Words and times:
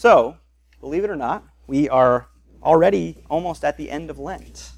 So, 0.00 0.38
believe 0.80 1.04
it 1.04 1.10
or 1.10 1.16
not, 1.16 1.44
we 1.66 1.86
are 1.90 2.26
already 2.62 3.22
almost 3.28 3.64
at 3.64 3.76
the 3.76 3.90
end 3.90 4.08
of 4.08 4.18
Lent. 4.18 4.70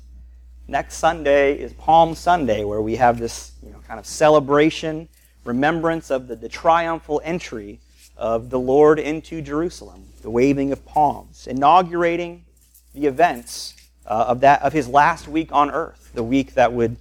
Next 0.66 0.96
Sunday 0.96 1.56
is 1.56 1.72
Palm 1.74 2.16
Sunday, 2.16 2.64
where 2.64 2.82
we 2.82 2.96
have 2.96 3.20
this 3.20 3.52
you 3.64 3.70
know, 3.70 3.78
kind 3.86 4.00
of 4.00 4.06
celebration, 4.06 5.08
remembrance 5.44 6.10
of 6.10 6.26
the, 6.26 6.34
the 6.34 6.48
triumphal 6.48 7.20
entry 7.22 7.78
of 8.16 8.50
the 8.50 8.58
Lord 8.58 8.98
into 8.98 9.40
Jerusalem, 9.40 10.08
the 10.22 10.30
waving 10.30 10.72
of 10.72 10.84
palms, 10.84 11.46
inaugurating 11.46 12.44
the 12.92 13.06
events 13.06 13.74
uh, 14.04 14.24
of, 14.26 14.40
that, 14.40 14.60
of 14.62 14.72
his 14.72 14.88
last 14.88 15.28
week 15.28 15.52
on 15.52 15.70
earth, 15.70 16.10
the 16.14 16.24
week 16.24 16.54
that 16.54 16.72
would 16.72 16.96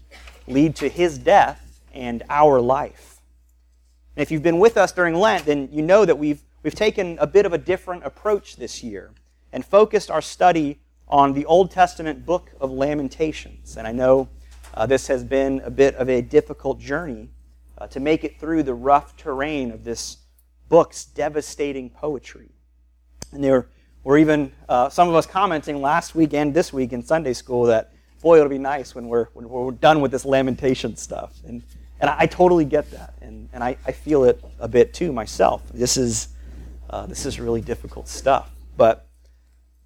lead 0.46 0.76
to 0.76 0.90
his 0.90 1.18
death 1.18 1.82
and 1.92 2.22
our 2.30 2.62
life. 2.62 3.20
And 4.16 4.22
if 4.22 4.30
you've 4.30 4.44
been 4.44 4.60
with 4.60 4.78
us 4.78 4.92
during 4.92 5.16
Lent, 5.16 5.46
then 5.46 5.70
you 5.72 5.82
know 5.82 6.06
that 6.06 6.20
we've, 6.20 6.44
we've 6.64 6.76
taken 6.76 7.18
a 7.20 7.28
bit 7.28 7.46
of 7.46 7.54
a 7.54 7.58
different 7.58 8.04
approach 8.06 8.56
this 8.56 8.84
year 8.84 9.12
and 9.52 9.66
focused 9.66 10.12
our 10.12 10.22
study 10.22 10.80
on 11.08 11.34
the 11.34 11.46
Old 11.46 11.72
Testament 11.72 12.26
book 12.26 12.52
of 12.60 12.72
Lamentations. 12.72 13.78
And 13.78 13.86
I 13.86 13.92
know 13.92 14.30
uh, 14.74 14.86
this 14.86 15.08
has 15.08 15.24
been 15.24 15.62
a 15.66 15.70
bit 15.70 15.96
of 15.96 16.10
a 16.10 16.22
difficult 16.22 16.80
journey 16.80 17.30
uh, 17.78 17.88
to 17.88 18.00
make 18.00 18.24
it 18.24 18.40
through 18.40 18.64
the 18.64 18.74
rough 18.74 19.18
terrain 19.18 19.72
of 19.72 19.84
this 19.84 20.18
book's 20.70 21.06
devastating 21.06 21.90
poetry. 21.90 22.50
And 23.34 23.44
there 23.44 23.68
were 24.04 24.18
even 24.18 24.52
uh, 24.70 24.90
some 24.90 25.10
of 25.10 25.16
us 25.16 25.26
commenting 25.26 25.82
last 25.82 26.16
week 26.16 26.34
and 26.34 26.54
this 26.54 26.72
week 26.72 26.94
in 26.94 27.04
Sunday 27.04 27.34
school 27.34 27.66
that, 27.66 27.92
boy, 28.22 28.38
it'll 28.38 28.50
be 28.50 28.58
nice 28.58 28.96
when 28.96 29.08
we're, 29.08 29.26
when 29.34 29.50
we're 29.50 29.72
done 29.72 30.00
with 30.00 30.12
this 30.12 30.26
lamentation 30.26 30.96
stuff. 30.96 31.34
And, 31.46 31.62
and 32.00 32.10
I, 32.10 32.16
I 32.20 32.26
totally 32.28 32.66
get 32.66 32.90
that. 32.92 33.16
And, 33.22 33.50
and 33.52 33.64
I, 33.64 33.76
I 33.86 33.92
feel 33.92 34.24
it 34.24 34.42
a 34.60 34.68
bit 34.68 34.94
too 34.94 35.12
myself. 35.12 35.64
This 35.74 35.98
is, 35.98 36.30
uh, 36.92 37.08
this 37.08 37.26
is 37.26 37.40
really 37.40 37.62
difficult 37.62 38.08
stuff. 38.08 38.52
But 38.78 39.08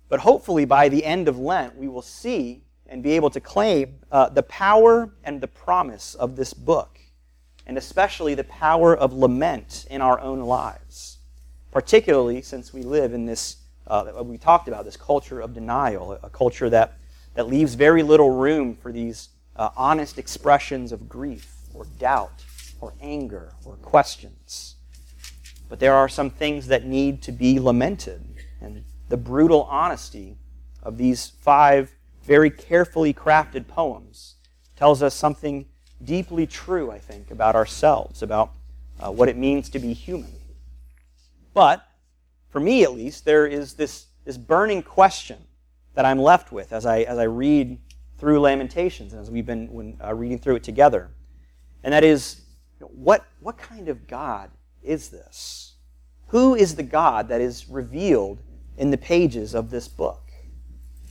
but 0.09 0.19
hopefully, 0.19 0.65
by 0.65 0.89
the 0.89 1.03
end 1.03 1.27
of 1.27 1.39
Lent, 1.39 1.75
we 1.77 1.87
will 1.87 2.01
see 2.01 2.63
and 2.87 3.01
be 3.01 3.13
able 3.13 3.29
to 3.31 3.39
claim 3.39 3.99
uh, 4.11 4.29
the 4.29 4.43
power 4.43 5.11
and 5.23 5.41
the 5.41 5.47
promise 5.47 6.13
of 6.15 6.35
this 6.35 6.53
book, 6.53 6.99
and 7.65 7.77
especially 7.77 8.35
the 8.35 8.43
power 8.43 8.95
of 8.95 9.13
lament 9.13 9.87
in 9.89 10.01
our 10.01 10.19
own 10.19 10.41
lives, 10.41 11.17
particularly 11.71 12.41
since 12.41 12.71
we 12.73 12.83
live 12.83 13.13
in 13.13 13.25
this, 13.25 13.57
uh, 13.87 14.23
we 14.23 14.37
talked 14.37 14.67
about, 14.67 14.85
this 14.85 14.97
culture 14.97 15.41
of 15.41 15.55
denial, 15.55 16.19
a 16.21 16.29
culture 16.29 16.69
that, 16.69 16.99
that 17.33 17.47
leaves 17.47 17.73
very 17.73 18.03
little 18.03 18.29
room 18.29 18.75
for 18.75 18.91
these 18.91 19.29
uh, 19.55 19.69
honest 19.75 20.19
expressions 20.19 20.91
of 20.91 21.09
grief 21.09 21.55
or 21.73 21.85
doubt 21.97 22.43
or 22.79 22.93
anger 23.01 23.53
or 23.65 23.75
questions. 23.77 24.74
But 25.69 25.79
there 25.79 25.93
are 25.93 26.07
some 26.07 26.29
things 26.29 26.67
that 26.67 26.85
need 26.85 27.21
to 27.23 27.31
be 27.31 27.59
lamented. 27.59 28.23
And 28.61 28.83
the 29.09 29.17
brutal 29.17 29.63
honesty 29.63 30.37
of 30.83 30.97
these 30.97 31.27
five 31.27 31.95
very 32.23 32.49
carefully 32.49 33.13
crafted 33.13 33.67
poems 33.67 34.35
tells 34.75 35.01
us 35.01 35.13
something 35.13 35.65
deeply 36.03 36.45
true, 36.45 36.91
I 36.91 36.99
think, 36.99 37.31
about 37.31 37.55
ourselves, 37.55 38.21
about 38.21 38.51
uh, 38.99 39.11
what 39.11 39.29
it 39.29 39.37
means 39.37 39.69
to 39.69 39.79
be 39.79 39.93
human. 39.93 40.33
But, 41.53 41.85
for 42.49 42.59
me 42.59 42.83
at 42.83 42.93
least, 42.93 43.25
there 43.25 43.47
is 43.47 43.73
this, 43.73 44.07
this 44.25 44.37
burning 44.37 44.83
question 44.83 45.37
that 45.93 46.05
I'm 46.05 46.19
left 46.19 46.51
with 46.51 46.73
as 46.73 46.85
I, 46.85 46.99
as 47.01 47.17
I 47.17 47.23
read 47.23 47.79
through 48.17 48.39
Lamentations 48.41 49.13
and 49.13 49.21
as 49.21 49.31
we've 49.31 49.45
been 49.45 49.71
when, 49.71 49.97
uh, 50.03 50.13
reading 50.13 50.39
through 50.39 50.55
it 50.55 50.63
together. 50.63 51.09
And 51.83 51.93
that 51.93 52.03
is, 52.03 52.41
what, 52.79 53.25
what 53.39 53.57
kind 53.57 53.87
of 53.87 54.07
God 54.07 54.49
is 54.85 55.09
this? 55.09 55.73
Who 56.27 56.55
is 56.55 56.75
the 56.75 56.83
God 56.83 57.27
that 57.29 57.41
is 57.41 57.67
revealed 57.69 58.39
in 58.77 58.91
the 58.91 58.97
pages 58.97 59.53
of 59.53 59.69
this 59.69 59.87
book. 59.87 60.21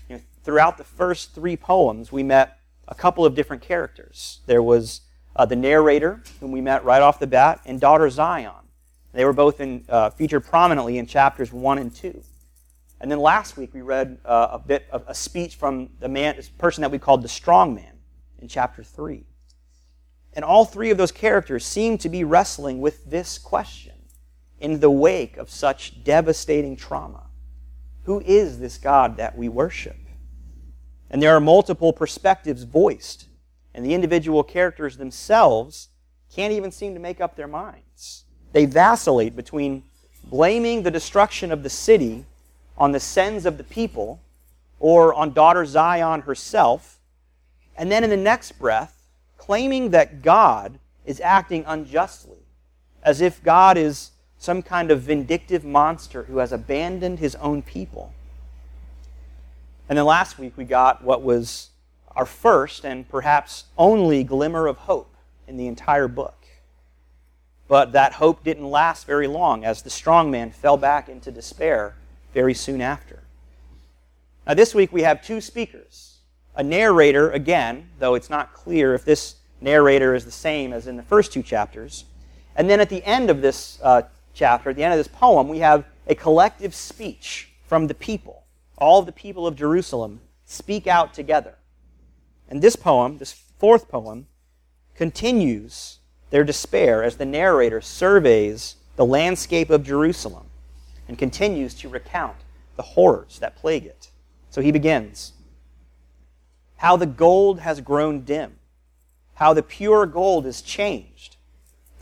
You 0.08 0.16
know, 0.16 0.22
throughout 0.42 0.78
the 0.78 0.84
first 0.84 1.34
three 1.34 1.56
poems, 1.56 2.12
we 2.12 2.22
met 2.22 2.58
a 2.86 2.94
couple 2.94 3.24
of 3.24 3.34
different 3.34 3.62
characters. 3.62 4.40
There 4.46 4.62
was 4.62 5.00
uh, 5.36 5.46
the 5.46 5.56
narrator, 5.56 6.22
whom 6.40 6.52
we 6.52 6.60
met 6.60 6.84
right 6.84 7.02
off 7.02 7.18
the 7.18 7.26
bat, 7.26 7.60
and 7.64 7.80
daughter 7.80 8.08
Zion. 8.10 8.52
They 9.12 9.24
were 9.24 9.32
both 9.32 9.60
in, 9.60 9.84
uh, 9.88 10.10
featured 10.10 10.44
prominently 10.44 10.98
in 10.98 11.06
chapters 11.06 11.52
1 11.52 11.78
and 11.78 11.94
2. 11.94 12.22
And 13.00 13.10
then 13.10 13.20
last 13.20 13.56
week 13.56 13.72
we 13.72 13.80
read 13.82 14.18
uh, 14.24 14.48
a 14.52 14.58
bit 14.58 14.86
of 14.90 15.04
a 15.06 15.14
speech 15.14 15.56
from 15.56 15.90
the 16.00 16.08
man, 16.08 16.38
person 16.58 16.82
that 16.82 16.90
we 16.90 16.98
called 16.98 17.22
the 17.22 17.28
strong 17.28 17.74
man 17.74 17.98
in 18.38 18.48
chapter 18.48 18.82
3. 18.82 19.24
And 20.34 20.44
all 20.44 20.64
three 20.64 20.90
of 20.90 20.98
those 20.98 21.12
characters 21.12 21.64
seem 21.64 21.96
to 21.98 22.08
be 22.08 22.24
wrestling 22.24 22.80
with 22.80 23.08
this 23.08 23.38
question 23.38 23.92
in 24.60 24.80
the 24.80 24.90
wake 24.90 25.36
of 25.36 25.48
such 25.48 26.02
devastating 26.04 26.76
trauma. 26.76 27.24
Who 28.04 28.20
is 28.20 28.58
this 28.58 28.76
God 28.76 29.16
that 29.16 29.36
we 29.36 29.48
worship? 29.48 29.96
And 31.10 31.22
there 31.22 31.34
are 31.36 31.40
multiple 31.40 31.92
perspectives 31.92 32.64
voiced, 32.64 33.26
and 33.72 33.84
the 33.84 33.94
individual 33.94 34.42
characters 34.42 34.96
themselves 34.96 35.88
can't 36.34 36.52
even 36.52 36.72
seem 36.72 36.94
to 36.94 37.00
make 37.00 37.20
up 37.20 37.36
their 37.36 37.46
minds. 37.46 38.24
They 38.52 38.66
vacillate 38.66 39.36
between 39.36 39.84
blaming 40.24 40.82
the 40.82 40.90
destruction 40.90 41.52
of 41.52 41.62
the 41.62 41.70
city 41.70 42.24
on 42.76 42.92
the 42.92 43.00
sins 43.00 43.46
of 43.46 43.58
the 43.58 43.64
people 43.64 44.20
or 44.80 45.14
on 45.14 45.32
daughter 45.32 45.64
Zion 45.64 46.22
herself, 46.22 46.98
and 47.76 47.90
then 47.90 48.04
in 48.04 48.10
the 48.10 48.16
next 48.16 48.52
breath, 48.58 48.93
claiming 49.44 49.90
that 49.90 50.22
God 50.22 50.78
is 51.04 51.20
acting 51.20 51.64
unjustly, 51.66 52.38
as 53.02 53.20
if 53.20 53.42
God 53.42 53.76
is 53.76 54.12
some 54.38 54.62
kind 54.62 54.90
of 54.90 55.02
vindictive 55.02 55.64
monster 55.64 56.24
who 56.24 56.38
has 56.38 56.50
abandoned 56.50 57.18
his 57.18 57.34
own 57.36 57.60
people. 57.60 58.12
And 59.88 59.98
then 59.98 60.06
last 60.06 60.38
week 60.38 60.54
we 60.56 60.64
got 60.64 61.04
what 61.04 61.22
was 61.22 61.70
our 62.12 62.24
first 62.24 62.84
and 62.84 63.06
perhaps 63.08 63.64
only 63.76 64.24
glimmer 64.24 64.66
of 64.66 64.78
hope 64.78 65.14
in 65.46 65.58
the 65.58 65.66
entire 65.66 66.08
book. 66.08 66.46
But 67.68 67.92
that 67.92 68.14
hope 68.14 68.44
didn't 68.44 68.70
last 68.70 69.06
very 69.06 69.26
long 69.26 69.64
as 69.64 69.82
the 69.82 69.90
strong 69.90 70.30
man 70.30 70.52
fell 70.52 70.78
back 70.78 71.08
into 71.08 71.30
despair 71.30 71.96
very 72.32 72.54
soon 72.54 72.80
after. 72.80 73.24
Now, 74.46 74.54
this 74.54 74.74
week 74.74 74.92
we 74.92 75.02
have 75.02 75.24
two 75.24 75.40
speakers. 75.40 76.13
A 76.56 76.62
narrator, 76.62 77.30
again, 77.30 77.90
though 77.98 78.14
it's 78.14 78.30
not 78.30 78.52
clear 78.52 78.94
if 78.94 79.04
this 79.04 79.36
narrator 79.60 80.14
is 80.14 80.24
the 80.24 80.30
same 80.30 80.72
as 80.72 80.86
in 80.86 80.96
the 80.96 81.02
first 81.02 81.32
two 81.32 81.42
chapters. 81.42 82.04
And 82.54 82.70
then 82.70 82.80
at 82.80 82.88
the 82.88 83.04
end 83.04 83.30
of 83.30 83.42
this 83.42 83.78
uh, 83.82 84.02
chapter, 84.34 84.70
at 84.70 84.76
the 84.76 84.84
end 84.84 84.92
of 84.92 84.98
this 84.98 85.08
poem, 85.08 85.48
we 85.48 85.58
have 85.58 85.84
a 86.06 86.14
collective 86.14 86.74
speech 86.74 87.50
from 87.66 87.86
the 87.86 87.94
people. 87.94 88.44
All 88.78 89.02
the 89.02 89.12
people 89.12 89.46
of 89.46 89.56
Jerusalem 89.56 90.20
speak 90.44 90.86
out 90.86 91.14
together. 91.14 91.56
And 92.48 92.62
this 92.62 92.76
poem, 92.76 93.18
this 93.18 93.32
fourth 93.32 93.88
poem, 93.88 94.26
continues 94.94 95.98
their 96.30 96.44
despair 96.44 97.02
as 97.02 97.16
the 97.16 97.24
narrator 97.24 97.80
surveys 97.80 98.76
the 98.96 99.04
landscape 99.04 99.70
of 99.70 99.82
Jerusalem 99.82 100.46
and 101.08 101.18
continues 101.18 101.74
to 101.74 101.88
recount 101.88 102.36
the 102.76 102.82
horrors 102.82 103.38
that 103.40 103.56
plague 103.56 103.86
it. 103.86 104.10
So 104.50 104.60
he 104.60 104.70
begins 104.70 105.32
How 106.76 106.96
the 106.96 107.06
gold 107.06 107.60
has 107.60 107.80
grown 107.80 108.22
dim, 108.22 108.58
how 109.34 109.54
the 109.54 109.62
pure 109.62 110.06
gold 110.06 110.46
is 110.46 110.62
changed 110.62 111.34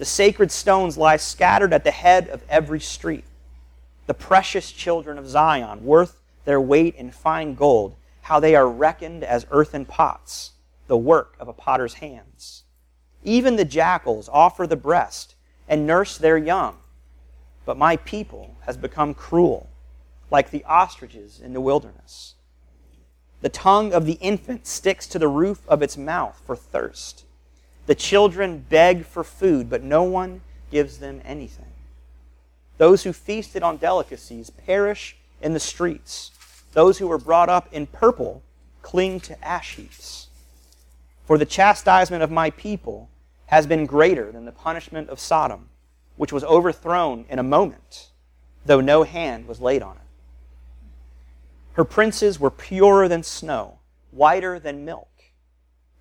the 0.02 0.06
sacred 0.06 0.50
stones 0.50 0.98
lie 0.98 1.16
scattered 1.16 1.72
at 1.72 1.84
the 1.84 1.92
head 1.92 2.26
of 2.28 2.42
every 2.48 2.80
street. 2.80 3.22
The 4.06 4.14
precious 4.14 4.72
children 4.72 5.16
of 5.16 5.28
Zion, 5.28 5.84
worth 5.84 6.20
their 6.44 6.60
weight 6.60 6.96
in 6.96 7.12
fine 7.12 7.54
gold, 7.54 7.94
how 8.22 8.40
they 8.40 8.56
are 8.56 8.68
reckoned 8.68 9.22
as 9.22 9.46
earthen 9.52 9.84
pots, 9.84 10.54
the 10.88 10.96
work 10.96 11.36
of 11.38 11.46
a 11.46 11.52
potter's 11.52 11.94
hands. 11.94 12.64
Even 13.22 13.54
the 13.54 13.64
jackals 13.64 14.28
offer 14.32 14.66
the 14.66 14.74
breast 14.74 15.36
and 15.68 15.86
nurse 15.86 16.18
their 16.18 16.36
young. 16.36 16.78
But 17.64 17.78
my 17.78 17.96
people 17.98 18.56
has 18.62 18.76
become 18.76 19.14
cruel, 19.14 19.70
like 20.32 20.50
the 20.50 20.64
ostriches 20.64 21.38
in 21.38 21.52
the 21.52 21.60
wilderness. 21.60 22.34
The 23.42 23.48
tongue 23.48 23.92
of 23.92 24.06
the 24.06 24.18
infant 24.20 24.66
sticks 24.66 25.06
to 25.08 25.18
the 25.18 25.28
roof 25.28 25.60
of 25.68 25.82
its 25.82 25.96
mouth 25.96 26.40
for 26.46 26.56
thirst. 26.56 27.24
The 27.86 27.94
children 27.94 28.64
beg 28.68 29.04
for 29.04 29.24
food, 29.24 29.68
but 29.68 29.82
no 29.82 30.04
one 30.04 30.42
gives 30.70 30.98
them 30.98 31.20
anything. 31.24 31.66
Those 32.78 33.02
who 33.02 33.12
feasted 33.12 33.62
on 33.62 33.76
delicacies 33.76 34.50
perish 34.50 35.16
in 35.40 35.52
the 35.52 35.60
streets. 35.60 36.30
Those 36.72 36.98
who 36.98 37.08
were 37.08 37.18
brought 37.18 37.48
up 37.48 37.68
in 37.72 37.86
purple 37.86 38.42
cling 38.80 39.20
to 39.20 39.44
ash 39.44 39.74
heaps. 39.74 40.28
For 41.24 41.36
the 41.36 41.44
chastisement 41.44 42.22
of 42.22 42.30
my 42.30 42.50
people 42.50 43.10
has 43.46 43.66
been 43.66 43.86
greater 43.86 44.30
than 44.30 44.44
the 44.44 44.52
punishment 44.52 45.08
of 45.10 45.20
Sodom, 45.20 45.68
which 46.16 46.32
was 46.32 46.44
overthrown 46.44 47.24
in 47.28 47.38
a 47.38 47.44
moment, 47.44 48.10
though 48.64 48.80
no 48.80 49.02
hand 49.02 49.46
was 49.46 49.60
laid 49.60 49.82
on 49.82 49.96
it. 49.96 50.01
Her 51.74 51.84
princes 51.84 52.38
were 52.38 52.50
purer 52.50 53.08
than 53.08 53.22
snow, 53.22 53.78
whiter 54.10 54.58
than 54.58 54.84
milk. 54.84 55.08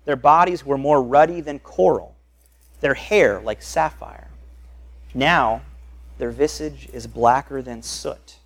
Their 0.04 0.16
bodies 0.16 0.66
were 0.66 0.78
more 0.78 1.02
ruddy 1.02 1.40
than 1.40 1.60
coral, 1.60 2.16
their 2.80 2.94
hair 2.94 3.40
like 3.40 3.62
sapphire. 3.62 4.28
Now 5.14 5.62
their 6.18 6.30
visage 6.30 6.88
is 6.92 7.06
blacker 7.06 7.62
than 7.62 7.82
soot. 7.82 8.36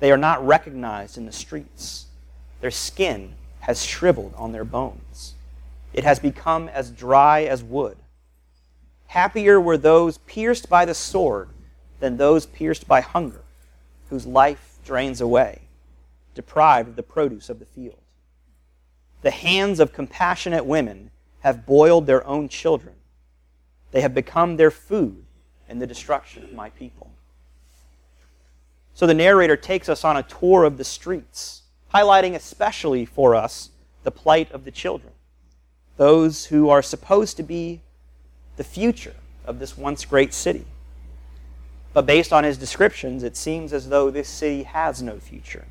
They 0.00 0.12
are 0.12 0.16
not 0.16 0.44
recognized 0.46 1.16
in 1.16 1.26
the 1.26 1.32
streets. 1.32 2.06
Their 2.60 2.70
skin 2.70 3.34
has 3.60 3.84
shriveled 3.84 4.34
on 4.36 4.52
their 4.52 4.64
bones. 4.64 5.34
It 5.92 6.04
has 6.04 6.18
become 6.18 6.68
as 6.68 6.90
dry 6.90 7.42
as 7.42 7.62
wood. 7.62 7.96
Happier 9.08 9.60
were 9.60 9.76
those 9.76 10.18
pierced 10.18 10.68
by 10.68 10.84
the 10.84 10.94
sword 10.94 11.50
than 12.00 12.16
those 12.16 12.46
pierced 12.46 12.88
by 12.88 13.00
hunger, 13.00 13.42
whose 14.10 14.26
life 14.26 14.78
drains 14.84 15.20
away, 15.20 15.60
deprived 16.34 16.90
of 16.90 16.96
the 16.96 17.02
produce 17.02 17.48
of 17.48 17.58
the 17.58 17.66
field. 17.66 17.98
The 19.22 19.30
hands 19.30 19.80
of 19.80 19.92
compassionate 19.92 20.66
women 20.66 21.10
have 21.40 21.66
boiled 21.66 22.06
their 22.06 22.26
own 22.26 22.48
children. 22.48 22.94
They 23.90 24.00
have 24.00 24.14
become 24.14 24.56
their 24.56 24.70
food 24.70 25.24
in 25.68 25.78
the 25.78 25.86
destruction 25.86 26.44
of 26.44 26.52
my 26.52 26.70
people. 26.70 27.10
So 28.94 29.06
the 29.06 29.14
narrator 29.14 29.56
takes 29.56 29.88
us 29.88 30.04
on 30.04 30.16
a 30.16 30.22
tour 30.22 30.64
of 30.64 30.76
the 30.76 30.84
streets, 30.84 31.62
highlighting 31.94 32.34
especially 32.34 33.04
for 33.04 33.34
us 33.34 33.70
the 34.02 34.10
plight 34.10 34.50
of 34.52 34.64
the 34.64 34.70
children, 34.70 35.12
those 35.96 36.46
who 36.46 36.68
are 36.68 36.82
supposed 36.82 37.36
to 37.36 37.42
be 37.42 37.80
the 38.56 38.64
future 38.64 39.14
of 39.44 39.58
this 39.58 39.76
once 39.78 40.04
great 40.04 40.34
city. 40.34 40.66
But 41.94 42.06
based 42.06 42.32
on 42.32 42.44
his 42.44 42.58
descriptions, 42.58 43.22
it 43.22 43.36
seems 43.36 43.72
as 43.72 43.88
though 43.88 44.10
this 44.10 44.28
city 44.28 44.62
has 44.64 45.02
no 45.02 45.18
future. 45.18 45.66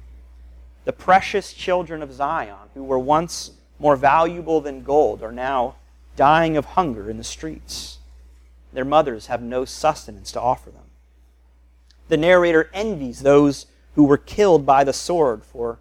The 0.86 0.94
precious 0.94 1.54
children 1.54 2.02
of 2.02 2.14
Zion, 2.14 2.70
who 2.74 2.84
were 2.84 3.00
once 3.00 3.52
more 3.80 3.96
valuable 3.96 4.62
than 4.62 4.84
gold, 4.84 5.22
are 5.22 5.32
now 5.32 5.76
dying 6.16 6.58
of 6.58 6.66
hunger 6.66 7.10
in 7.10 7.18
the 7.18 7.24
streets. 7.24 8.00
Their 8.74 8.86
mothers 8.86 9.28
have 9.28 9.42
no 9.42 9.66
sustenance 9.66 10.32
to 10.32 10.42
offer 10.42 10.70
them. 10.70 10.84
The 12.08 12.18
narrator 12.18 12.70
envies 12.74 13.22
those 13.22 13.68
who 13.96 14.04
were 14.04 14.18
killed 14.18 14.66
by 14.66 14.84
the 14.84 14.94
sword, 14.94 15.44
for 15.44 15.80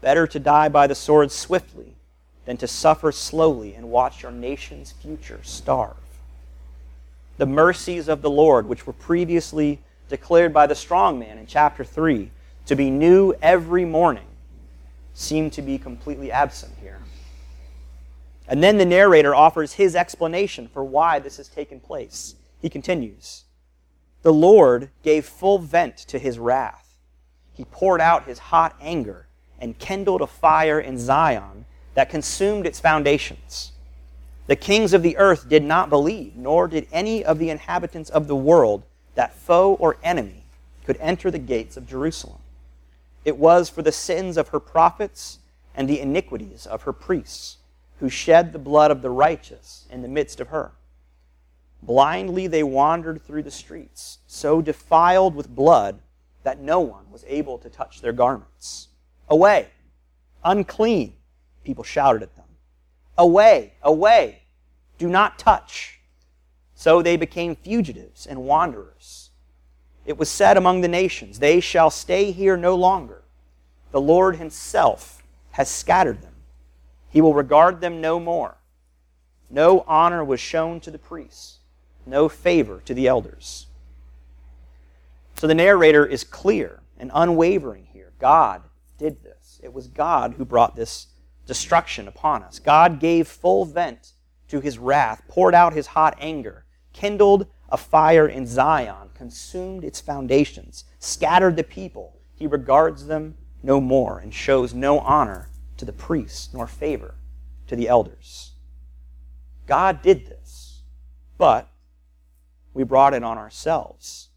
better 0.00 0.26
to 0.26 0.38
die 0.38 0.68
by 0.68 0.86
the 0.86 0.94
sword 0.94 1.30
swiftly 1.30 1.94
than 2.46 2.56
to 2.56 2.66
suffer 2.66 3.12
slowly 3.12 3.74
and 3.74 3.90
watch 3.90 4.22
your 4.22 4.32
nation's 4.32 4.92
future 4.92 5.40
starve. 5.42 5.96
The 7.36 7.46
mercies 7.46 8.08
of 8.08 8.22
the 8.22 8.30
Lord, 8.30 8.66
which 8.66 8.86
were 8.86 8.92
previously 8.92 9.80
declared 10.08 10.52
by 10.52 10.66
the 10.66 10.74
strong 10.74 11.18
man 11.18 11.38
in 11.38 11.46
chapter 11.46 11.84
3 11.84 12.30
to 12.66 12.76
be 12.76 12.90
new 12.90 13.34
every 13.42 13.84
morning, 13.84 14.27
seem 15.18 15.50
to 15.50 15.60
be 15.60 15.78
completely 15.78 16.30
absent 16.30 16.72
here. 16.80 17.00
And 18.46 18.62
then 18.62 18.78
the 18.78 18.86
narrator 18.86 19.34
offers 19.34 19.72
his 19.72 19.96
explanation 19.96 20.68
for 20.68 20.84
why 20.84 21.18
this 21.18 21.38
has 21.38 21.48
taken 21.48 21.80
place. 21.80 22.36
He 22.62 22.70
continues 22.70 23.44
The 24.22 24.32
Lord 24.32 24.90
gave 25.02 25.26
full 25.26 25.58
vent 25.58 25.96
to 25.98 26.18
his 26.18 26.38
wrath. 26.38 26.94
He 27.52 27.64
poured 27.64 28.00
out 28.00 28.24
his 28.24 28.38
hot 28.38 28.76
anger 28.80 29.26
and 29.58 29.78
kindled 29.78 30.22
a 30.22 30.26
fire 30.26 30.78
in 30.78 30.98
Zion 30.98 31.66
that 31.94 32.10
consumed 32.10 32.64
its 32.64 32.78
foundations. 32.78 33.72
The 34.46 34.56
kings 34.56 34.94
of 34.94 35.02
the 35.02 35.16
earth 35.16 35.48
did 35.48 35.64
not 35.64 35.90
believe, 35.90 36.36
nor 36.36 36.68
did 36.68 36.86
any 36.92 37.24
of 37.24 37.40
the 37.40 37.50
inhabitants 37.50 38.08
of 38.08 38.28
the 38.28 38.36
world, 38.36 38.84
that 39.16 39.34
foe 39.34 39.74
or 39.74 39.96
enemy 40.04 40.44
could 40.86 40.96
enter 40.98 41.30
the 41.30 41.40
gates 41.40 41.76
of 41.76 41.88
Jerusalem. 41.88 42.38
It 43.28 43.36
was 43.36 43.68
for 43.68 43.82
the 43.82 43.92
sins 43.92 44.38
of 44.38 44.48
her 44.48 44.58
prophets 44.58 45.40
and 45.74 45.86
the 45.86 46.00
iniquities 46.00 46.64
of 46.64 46.84
her 46.84 46.94
priests, 46.94 47.58
who 48.00 48.08
shed 48.08 48.54
the 48.54 48.58
blood 48.58 48.90
of 48.90 49.02
the 49.02 49.10
righteous 49.10 49.84
in 49.90 50.00
the 50.00 50.08
midst 50.08 50.40
of 50.40 50.48
her. 50.48 50.72
Blindly 51.82 52.46
they 52.46 52.62
wandered 52.62 53.20
through 53.20 53.42
the 53.42 53.50
streets, 53.50 54.20
so 54.26 54.62
defiled 54.62 55.34
with 55.34 55.54
blood 55.54 56.00
that 56.42 56.58
no 56.58 56.80
one 56.80 57.10
was 57.10 57.22
able 57.28 57.58
to 57.58 57.68
touch 57.68 58.00
their 58.00 58.14
garments. 58.14 58.88
Away! 59.28 59.68
Unclean! 60.42 61.12
People 61.64 61.84
shouted 61.84 62.22
at 62.22 62.34
them. 62.34 62.46
Away! 63.18 63.74
Away! 63.82 64.44
Do 64.96 65.06
not 65.06 65.38
touch! 65.38 66.00
So 66.74 67.02
they 67.02 67.18
became 67.18 67.56
fugitives 67.56 68.26
and 68.26 68.44
wanderers. 68.44 69.27
It 70.08 70.16
was 70.16 70.30
said 70.30 70.56
among 70.56 70.80
the 70.80 70.88
nations, 70.88 71.38
They 71.38 71.60
shall 71.60 71.90
stay 71.90 72.30
here 72.30 72.56
no 72.56 72.74
longer. 72.74 73.24
The 73.90 74.00
Lord 74.00 74.36
Himself 74.36 75.22
has 75.50 75.68
scattered 75.68 76.22
them. 76.22 76.32
He 77.10 77.20
will 77.20 77.34
regard 77.34 77.82
them 77.82 78.00
no 78.00 78.18
more. 78.18 78.56
No 79.50 79.84
honor 79.86 80.24
was 80.24 80.40
shown 80.40 80.80
to 80.80 80.90
the 80.90 80.98
priests, 80.98 81.58
no 82.06 82.26
favor 82.26 82.80
to 82.86 82.94
the 82.94 83.06
elders. 83.06 83.66
So 85.34 85.46
the 85.46 85.54
narrator 85.54 86.06
is 86.06 86.24
clear 86.24 86.80
and 86.96 87.10
unwavering 87.12 87.88
here. 87.92 88.12
God 88.18 88.62
did 88.96 89.22
this. 89.22 89.60
It 89.62 89.74
was 89.74 89.88
God 89.88 90.36
who 90.38 90.46
brought 90.46 90.74
this 90.74 91.08
destruction 91.46 92.08
upon 92.08 92.42
us. 92.42 92.58
God 92.58 92.98
gave 92.98 93.28
full 93.28 93.66
vent 93.66 94.12
to 94.48 94.60
his 94.60 94.78
wrath, 94.78 95.20
poured 95.28 95.54
out 95.54 95.74
his 95.74 95.88
hot 95.88 96.16
anger, 96.18 96.64
kindled 96.94 97.46
a 97.68 97.76
fire 97.76 98.26
in 98.26 98.46
Zion, 98.46 99.10
consumed 99.14 99.84
its 99.84 100.00
foundations, 100.00 100.84
scattered 100.98 101.56
the 101.56 101.64
people. 101.64 102.20
He 102.34 102.46
regards 102.46 103.06
them 103.06 103.36
no 103.62 103.80
more 103.80 104.18
and 104.18 104.32
shows 104.32 104.74
no 104.74 105.00
honor 105.00 105.50
to 105.76 105.84
the 105.84 105.92
priests 105.92 106.52
nor 106.54 106.66
favor 106.66 107.14
to 107.66 107.76
the 107.76 107.88
elders. 107.88 108.52
God 109.66 110.00
did 110.02 110.26
this, 110.26 110.82
but 111.36 111.68
we 112.72 112.84
brought 112.84 113.14
it 113.14 113.22
on 113.22 113.38
ourselves. 113.38 114.28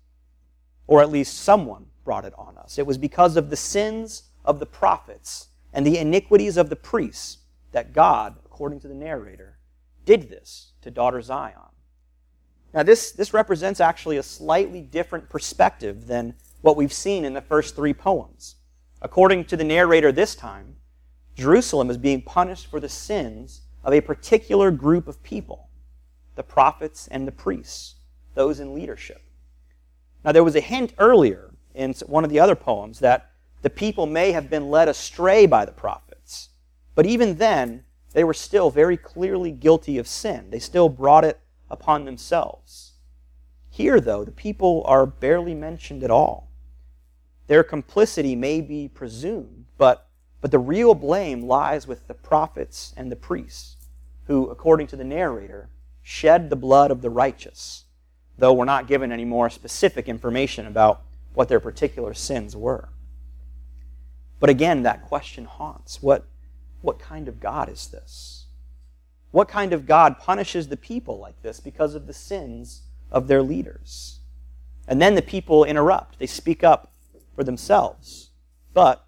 Or 0.87 1.01
at 1.01 1.11
least 1.11 1.37
someone 1.37 1.85
brought 2.03 2.25
it 2.25 2.33
on 2.37 2.57
us. 2.57 2.77
It 2.77 2.85
was 2.85 2.97
because 2.97 3.37
of 3.37 3.49
the 3.49 3.55
sins 3.55 4.23
of 4.43 4.59
the 4.59 4.65
prophets 4.65 5.47
and 5.71 5.85
the 5.85 5.97
iniquities 5.97 6.57
of 6.57 6.69
the 6.69 6.75
priests 6.75 7.37
that 7.71 7.93
God, 7.93 8.35
according 8.45 8.81
to 8.81 8.87
the 8.87 8.93
narrator, 8.93 9.57
did 10.05 10.29
this 10.29 10.73
to 10.81 10.91
daughter 10.91 11.21
Zion. 11.21 11.71
Now, 12.73 12.83
this, 12.83 13.11
this 13.11 13.33
represents 13.33 13.79
actually 13.79 14.17
a 14.17 14.23
slightly 14.23 14.81
different 14.81 15.29
perspective 15.29 16.07
than 16.07 16.35
what 16.61 16.77
we've 16.77 16.93
seen 16.93 17.25
in 17.25 17.33
the 17.33 17.41
first 17.41 17.75
three 17.75 17.93
poems. 17.93 18.55
According 19.01 19.45
to 19.45 19.57
the 19.57 19.63
narrator 19.63 20.11
this 20.11 20.35
time, 20.35 20.75
Jerusalem 21.35 21.89
is 21.89 21.97
being 21.97 22.21
punished 22.21 22.67
for 22.67 22.79
the 22.79 22.89
sins 22.89 23.61
of 23.83 23.93
a 23.93 24.01
particular 24.01 24.71
group 24.71 25.07
of 25.07 25.21
people 25.23 25.67
the 26.35 26.43
prophets 26.43 27.09
and 27.09 27.27
the 27.27 27.31
priests, 27.31 27.95
those 28.35 28.61
in 28.61 28.73
leadership. 28.73 29.21
Now, 30.23 30.31
there 30.31 30.45
was 30.45 30.55
a 30.55 30.61
hint 30.61 30.93
earlier 30.97 31.51
in 31.75 31.93
one 32.05 32.23
of 32.23 32.29
the 32.29 32.39
other 32.39 32.55
poems 32.55 32.99
that 32.99 33.31
the 33.61 33.69
people 33.69 34.05
may 34.05 34.31
have 34.31 34.49
been 34.49 34.69
led 34.69 34.87
astray 34.87 35.45
by 35.45 35.65
the 35.65 35.73
prophets. 35.73 36.49
But 36.95 37.05
even 37.05 37.35
then, 37.35 37.83
they 38.13 38.23
were 38.23 38.33
still 38.33 38.69
very 38.69 38.95
clearly 38.95 39.51
guilty 39.51 39.97
of 39.97 40.07
sin. 40.07 40.49
They 40.49 40.59
still 40.59 40.87
brought 40.87 41.25
it 41.25 41.39
upon 41.71 42.05
themselves. 42.05 42.91
Here, 43.69 43.99
though, 43.99 44.23
the 44.23 44.31
people 44.31 44.83
are 44.85 45.05
barely 45.05 45.55
mentioned 45.55 46.03
at 46.03 46.11
all. 46.11 46.51
Their 47.47 47.63
complicity 47.63 48.35
may 48.35 48.61
be 48.61 48.87
presumed, 48.87 49.65
but, 49.77 50.07
but 50.41 50.51
the 50.51 50.59
real 50.59 50.93
blame 50.93 51.41
lies 51.41 51.87
with 51.87 52.07
the 52.07 52.13
prophets 52.13 52.93
and 52.95 53.11
the 53.11 53.15
priests, 53.15 53.77
who, 54.25 54.49
according 54.49 54.87
to 54.87 54.95
the 54.95 55.03
narrator, 55.03 55.69
shed 56.01 56.49
the 56.49 56.55
blood 56.55 56.91
of 56.91 57.01
the 57.01 57.09
righteous, 57.09 57.85
though 58.37 58.53
we're 58.53 58.65
not 58.65 58.87
given 58.87 59.11
any 59.11 59.25
more 59.25 59.49
specific 59.49 60.07
information 60.07 60.67
about 60.67 61.03
what 61.33 61.47
their 61.47 61.59
particular 61.59 62.13
sins 62.13 62.55
were. 62.55 62.89
But 64.39 64.49
again, 64.49 64.83
that 64.83 65.03
question 65.03 65.45
haunts. 65.45 66.01
What, 66.01 66.25
what 66.81 66.99
kind 66.99 67.27
of 67.27 67.39
God 67.39 67.69
is 67.69 67.87
this? 67.87 68.40
What 69.31 69.47
kind 69.47 69.73
of 69.73 69.85
God 69.85 70.19
punishes 70.19 70.67
the 70.67 70.77
people 70.77 71.17
like 71.17 71.41
this 71.41 71.59
because 71.59 71.95
of 71.95 72.05
the 72.05 72.13
sins 72.13 72.83
of 73.09 73.27
their 73.27 73.41
leaders? 73.41 74.19
And 74.87 75.01
then 75.01 75.15
the 75.15 75.21
people 75.21 75.63
interrupt. 75.63 76.19
They 76.19 76.27
speak 76.27 76.63
up 76.63 76.91
for 77.33 77.43
themselves. 77.43 78.31
But 78.73 79.05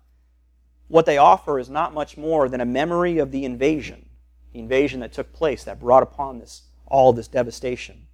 what 0.88 1.06
they 1.06 1.18
offer 1.18 1.60
is 1.60 1.70
not 1.70 1.94
much 1.94 2.18
more 2.18 2.48
than 2.48 2.62
a 2.62 2.66
memory 2.66 3.18
of 3.18 3.32
the 3.32 3.46
invasion, 3.46 4.10
the 4.54 4.60
invasion 4.60 5.00
that 5.02 5.12
took 5.12 5.34
place 5.34 5.64
that 5.64 5.80
brought 5.80 6.04
upon 6.04 6.40
this 6.40 6.64
all 6.88 7.12
this 7.12 7.28
devastation, 7.28 8.08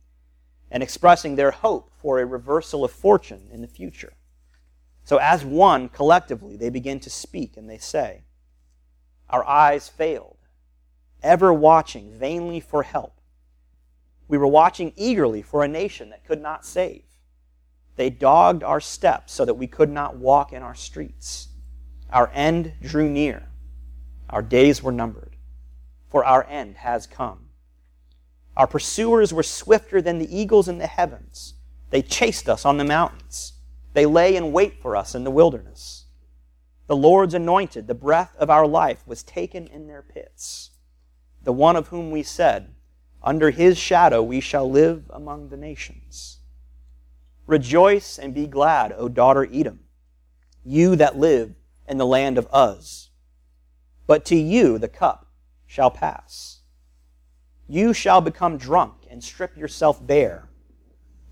and 0.71 0.81
expressing 0.81 1.35
their 1.35 1.51
hope 1.51 1.91
for 2.01 2.19
a 2.19 2.25
reversal 2.25 2.85
of 2.85 2.91
fortune 2.91 3.49
in 3.51 3.61
the 3.61 3.67
future. 3.67 4.13
So, 5.03 5.17
as 5.17 5.43
one, 5.43 5.89
collectively, 5.89 6.55
they 6.55 6.69
begin 6.69 6.99
to 7.01 7.09
speak 7.09 7.57
and 7.57 7.69
they 7.69 7.77
say, 7.77 8.23
Our 9.29 9.45
eyes 9.45 9.89
failed, 9.89 10.37
ever 11.23 11.53
watching 11.53 12.13
vainly 12.13 12.59
for 12.59 12.83
help. 12.83 13.19
We 14.27 14.37
were 14.37 14.47
watching 14.47 14.93
eagerly 14.95 15.41
for 15.41 15.63
a 15.63 15.67
nation 15.67 16.09
that 16.11 16.25
could 16.25 16.41
not 16.41 16.65
save. 16.65 17.03
They 17.95 18.09
dogged 18.09 18.63
our 18.63 18.79
steps 18.79 19.33
so 19.33 19.43
that 19.45 19.55
we 19.55 19.67
could 19.67 19.89
not 19.89 20.17
walk 20.17 20.53
in 20.53 20.61
our 20.63 20.75
streets. 20.75 21.49
Our 22.11 22.31
end 22.33 22.73
drew 22.81 23.09
near. 23.09 23.49
Our 24.29 24.41
days 24.41 24.81
were 24.81 24.91
numbered, 24.91 25.35
for 26.07 26.23
our 26.23 26.45
end 26.47 26.77
has 26.77 27.07
come. 27.07 27.47
Our 28.55 28.67
pursuers 28.67 29.33
were 29.33 29.43
swifter 29.43 30.01
than 30.01 30.19
the 30.19 30.37
eagles 30.37 30.67
in 30.67 30.77
the 30.77 30.87
heavens. 30.87 31.55
They 31.89 32.01
chased 32.01 32.47
us 32.47 32.65
on 32.65 32.77
the 32.77 32.83
mountains. 32.83 33.53
They 33.93 34.05
lay 34.05 34.35
in 34.35 34.51
wait 34.51 34.81
for 34.81 34.95
us 34.95 35.15
in 35.15 35.23
the 35.23 35.31
wilderness. 35.31 36.05
the 36.89 36.95
Lord's 36.95 37.35
anointed, 37.35 37.85
the 37.85 37.93
breath 37.93 38.35
of 38.39 38.49
our 38.49 38.65
life, 38.65 39.03
was 39.05 39.21
taken 39.21 39.67
in 39.67 39.87
their 39.87 40.01
pits. 40.01 40.71
The 41.43 41.53
one 41.53 41.75
of 41.75 41.87
whom 41.87 42.11
we 42.11 42.23
said, 42.23 42.73
Under 43.23 43.49
his 43.49 43.77
shadow 43.77 44.21
we 44.21 44.39
shall 44.39 44.69
live 44.69 45.09
among 45.09 45.49
the 45.49 45.57
nations. 45.57 46.39
Rejoice 47.47 48.19
and 48.19 48.33
be 48.33 48.45
glad, 48.45 48.93
O 48.95 49.09
daughter 49.09 49.47
Edom, 49.51 49.79
you 50.63 50.95
that 50.97 51.17
live 51.17 51.55
in 51.87 51.97
the 51.97 52.05
land 52.05 52.37
of 52.37 52.47
Uz. 52.53 53.09
But 54.05 54.25
to 54.25 54.35
you 54.35 54.77
the 54.77 54.87
cup 54.87 55.27
shall 55.65 55.89
pass. 55.89 56.61
You 57.67 57.93
shall 57.93 58.21
become 58.21 58.57
drunk 58.57 59.05
and 59.09 59.23
strip 59.23 59.55
yourself 59.55 60.05
bare. 60.05 60.49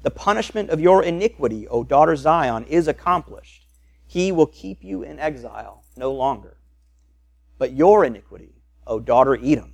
The 0.03 0.11
punishment 0.11 0.69
of 0.69 0.79
your 0.79 1.03
iniquity, 1.03 1.67
O 1.67 1.83
daughter 1.83 2.15
Zion, 2.15 2.63
is 2.65 2.87
accomplished. 2.87 3.65
He 4.05 4.31
will 4.31 4.45
keep 4.45 4.83
you 4.83 5.03
in 5.03 5.19
exile 5.19 5.83
no 5.97 6.11
longer. 6.11 6.57
But 7.57 7.73
your 7.73 8.05
iniquity, 8.05 8.61
O 8.85 8.99
daughter 8.99 9.35
Edom, 9.35 9.73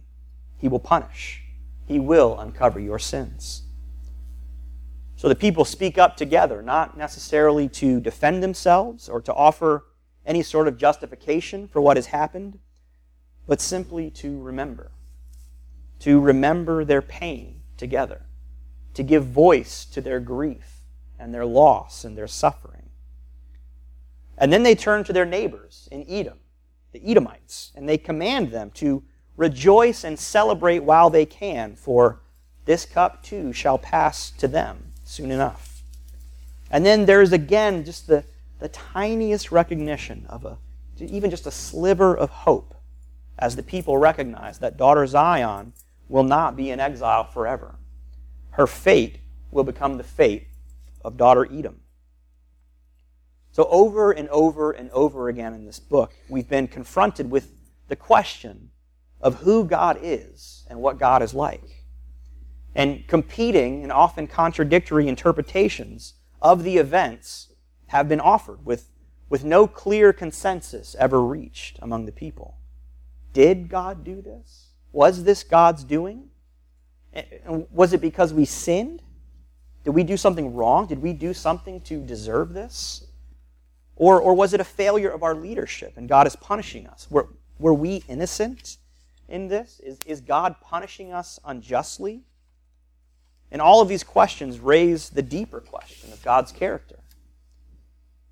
he 0.63 0.69
will 0.69 0.79
punish. 0.79 1.43
He 1.85 1.99
will 1.99 2.39
uncover 2.39 2.79
your 2.79 2.97
sins. 2.97 3.63
So 5.17 5.27
the 5.27 5.35
people 5.35 5.65
speak 5.65 5.97
up 5.97 6.15
together, 6.15 6.61
not 6.61 6.95
necessarily 6.97 7.67
to 7.67 7.99
defend 7.99 8.41
themselves 8.41 9.09
or 9.09 9.19
to 9.23 9.33
offer 9.33 9.83
any 10.25 10.41
sort 10.41 10.69
of 10.69 10.77
justification 10.77 11.67
for 11.67 11.81
what 11.81 11.97
has 11.97 12.05
happened, 12.05 12.59
but 13.45 13.59
simply 13.59 14.09
to 14.11 14.41
remember. 14.41 14.91
To 15.99 16.21
remember 16.21 16.85
their 16.85 17.01
pain 17.01 17.59
together, 17.75 18.21
to 18.93 19.03
give 19.03 19.25
voice 19.25 19.83
to 19.87 19.99
their 19.99 20.21
grief 20.21 20.85
and 21.19 21.33
their 21.33 21.45
loss 21.45 22.05
and 22.05 22.17
their 22.17 22.27
suffering. 22.27 22.89
And 24.37 24.53
then 24.53 24.63
they 24.63 24.75
turn 24.75 25.03
to 25.03 25.11
their 25.11 25.25
neighbors 25.25 25.89
in 25.91 26.05
Edom, 26.07 26.39
the 26.93 27.05
Edomites, 27.05 27.73
and 27.75 27.89
they 27.89 27.97
command 27.97 28.51
them 28.51 28.71
to 28.75 29.03
rejoice 29.37 30.03
and 30.03 30.19
celebrate 30.19 30.79
while 30.79 31.09
they 31.09 31.25
can, 31.25 31.75
for 31.75 32.21
this 32.65 32.85
cup 32.85 33.23
too 33.23 33.53
shall 33.53 33.77
pass 33.77 34.31
to 34.31 34.47
them 34.47 34.93
soon 35.03 35.31
enough. 35.31 35.81
And 36.71 36.85
then 36.85 37.05
there's 37.05 37.31
again 37.31 37.83
just 37.85 38.07
the, 38.07 38.23
the 38.59 38.69
tiniest 38.69 39.51
recognition 39.51 40.25
of 40.29 40.45
a, 40.45 40.57
even 40.99 41.29
just 41.29 41.45
a 41.45 41.51
sliver 41.51 42.15
of 42.15 42.29
hope 42.29 42.73
as 43.37 43.55
the 43.55 43.63
people 43.63 43.97
recognize 43.97 44.59
that 44.59 44.77
daughter 44.77 45.05
Zion 45.05 45.73
will 46.07 46.23
not 46.23 46.55
be 46.55 46.69
in 46.71 46.79
exile 46.79 47.23
forever. 47.23 47.75
Her 48.51 48.67
fate 48.67 49.19
will 49.51 49.63
become 49.63 49.97
the 49.97 50.03
fate 50.03 50.47
of 51.03 51.17
daughter 51.17 51.45
Edom. 51.51 51.81
So, 53.51 53.67
over 53.69 54.11
and 54.11 54.29
over 54.29 54.71
and 54.71 54.89
over 54.91 55.29
again 55.29 55.53
in 55.53 55.65
this 55.65 55.79
book, 55.79 56.13
we've 56.27 56.49
been 56.49 56.67
confronted 56.67 57.29
with 57.29 57.51
the 57.87 57.95
question 57.95 58.71
of 59.23 59.35
who 59.35 59.63
God 59.63 59.97
is 60.01 60.65
and 60.69 60.79
what 60.79 60.99
God 60.99 61.23
is 61.23 61.33
like. 61.33 61.85
And 62.75 63.07
competing 63.07 63.81
and 63.81 63.91
often 63.91 64.27
contradictory 64.27 65.07
interpretations 65.07 66.15
of 66.41 66.63
the 66.63 66.77
events 66.77 67.53
have 67.87 68.09
been 68.09 68.19
offered 68.19 68.65
with, 68.65 68.91
with 69.29 69.45
no 69.45 69.65
clear 69.65 70.11
consensus 70.11 70.95
ever 70.99 71.23
reached 71.23 71.79
among 71.81 72.05
the 72.05 72.11
people. 72.11 72.57
Did 73.31 73.69
God 73.69 74.03
do 74.03 74.21
this? 74.21 74.71
Was 74.91 75.23
this 75.23 75.43
God's 75.43 75.83
doing? 75.83 76.29
Was 77.71 77.93
it 77.93 78.01
because 78.01 78.33
we 78.33 78.45
sinned? 78.45 79.01
Did 79.85 79.91
we 79.91 80.03
do 80.03 80.17
something 80.17 80.53
wrong? 80.53 80.85
Did 80.85 81.01
we 81.01 81.13
do 81.13 81.33
something 81.33 81.79
to 81.81 82.01
deserve 82.01 82.53
this? 82.53 83.07
Or, 83.95 84.19
or 84.19 84.33
was 84.33 84.53
it 84.53 84.59
a 84.59 84.65
failure 84.65 85.09
of 85.09 85.23
our 85.23 85.35
leadership 85.35 85.93
and 85.95 86.09
God 86.09 86.27
is 86.27 86.35
punishing 86.35 86.87
us? 86.87 87.09
Were, 87.09 87.29
were 87.59 87.73
we 87.73 88.03
innocent 88.09 88.77
in 89.27 89.47
this? 89.47 89.79
Is, 89.83 89.97
is 90.05 90.21
God 90.21 90.55
punishing 90.61 91.11
us 91.11 91.39
unjustly? 91.45 92.23
And 93.51 93.61
all 93.61 93.81
of 93.81 93.87
these 93.87 94.03
questions 94.03 94.59
raise 94.59 95.09
the 95.09 95.21
deeper 95.21 95.59
question 95.59 96.11
of 96.11 96.23
God's 96.23 96.51
character. 96.51 96.99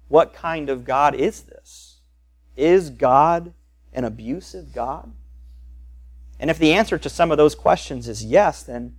What 0.07 0.33
kind 0.33 0.69
of 0.69 0.83
God 0.83 1.15
is 1.15 1.41
this? 1.43 1.99
Is 2.57 2.89
God 2.89 3.53
an 3.93 4.03
abusive 4.03 4.73
God? 4.73 5.11
And 6.39 6.49
if 6.49 6.57
the 6.57 6.73
answer 6.73 6.97
to 6.97 7.09
some 7.09 7.31
of 7.31 7.37
those 7.37 7.53
questions 7.53 8.07
is 8.07 8.25
yes, 8.25 8.63
then 8.63 8.95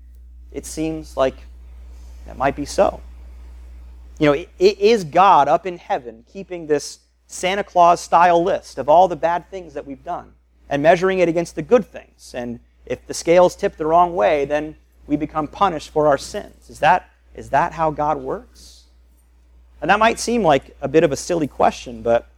it 0.52 0.64
seems 0.64 1.16
like 1.16 1.34
that 2.26 2.38
might 2.38 2.54
be 2.54 2.64
so. 2.64 3.00
You 4.18 4.26
know, 4.26 4.44
is 4.58 5.02
God 5.02 5.48
up 5.48 5.66
in 5.66 5.76
heaven 5.76 6.24
keeping 6.32 6.68
this 6.68 7.00
Santa 7.26 7.64
Claus 7.64 8.00
style 8.00 8.42
list 8.44 8.78
of 8.78 8.88
all 8.88 9.08
the 9.08 9.16
bad 9.16 9.50
things 9.50 9.74
that 9.74 9.84
we've 9.84 10.04
done 10.04 10.34
and 10.68 10.82
measuring 10.82 11.18
it 11.18 11.28
against 11.28 11.54
the 11.54 11.62
good 11.62 11.84
things. 11.84 12.32
And 12.34 12.60
if 12.86 13.06
the 13.06 13.14
scales 13.14 13.54
tip 13.54 13.76
the 13.76 13.86
wrong 13.86 14.14
way, 14.14 14.44
then 14.44 14.76
we 15.06 15.16
become 15.16 15.48
punished 15.48 15.90
for 15.90 16.06
our 16.06 16.18
sins. 16.18 16.70
Is 16.70 16.80
that, 16.80 17.10
is 17.34 17.50
that 17.50 17.72
how 17.72 17.90
God 17.90 18.18
works? 18.18 18.84
And 19.80 19.90
that 19.90 19.98
might 19.98 20.20
seem 20.20 20.42
like 20.42 20.76
a 20.80 20.88
bit 20.88 21.04
of 21.04 21.12
a 21.12 21.16
silly 21.16 21.48
question, 21.48 22.02
but 22.02 22.28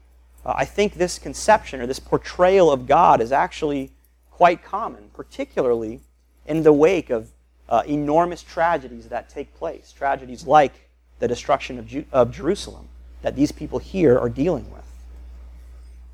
uh, 0.44 0.54
I 0.56 0.64
think 0.64 0.94
this 0.94 1.18
conception 1.18 1.80
or 1.80 1.86
this 1.86 1.98
portrayal 1.98 2.70
of 2.70 2.86
God 2.86 3.20
is 3.20 3.32
actually 3.32 3.92
quite 4.30 4.64
common, 4.64 5.10
particularly 5.14 6.00
in 6.46 6.62
the 6.62 6.72
wake 6.72 7.10
of 7.10 7.30
uh, 7.68 7.82
enormous 7.86 8.42
tragedies 8.42 9.08
that 9.08 9.28
take 9.28 9.54
place. 9.54 9.92
Tragedies 9.92 10.46
like 10.46 10.88
the 11.18 11.28
destruction 11.28 11.78
of, 11.78 11.86
Ju- 11.86 12.04
of 12.12 12.30
Jerusalem 12.30 12.88
that 13.22 13.36
these 13.36 13.52
people 13.52 13.78
here 13.78 14.18
are 14.18 14.28
dealing 14.28 14.70
with. 14.70 14.84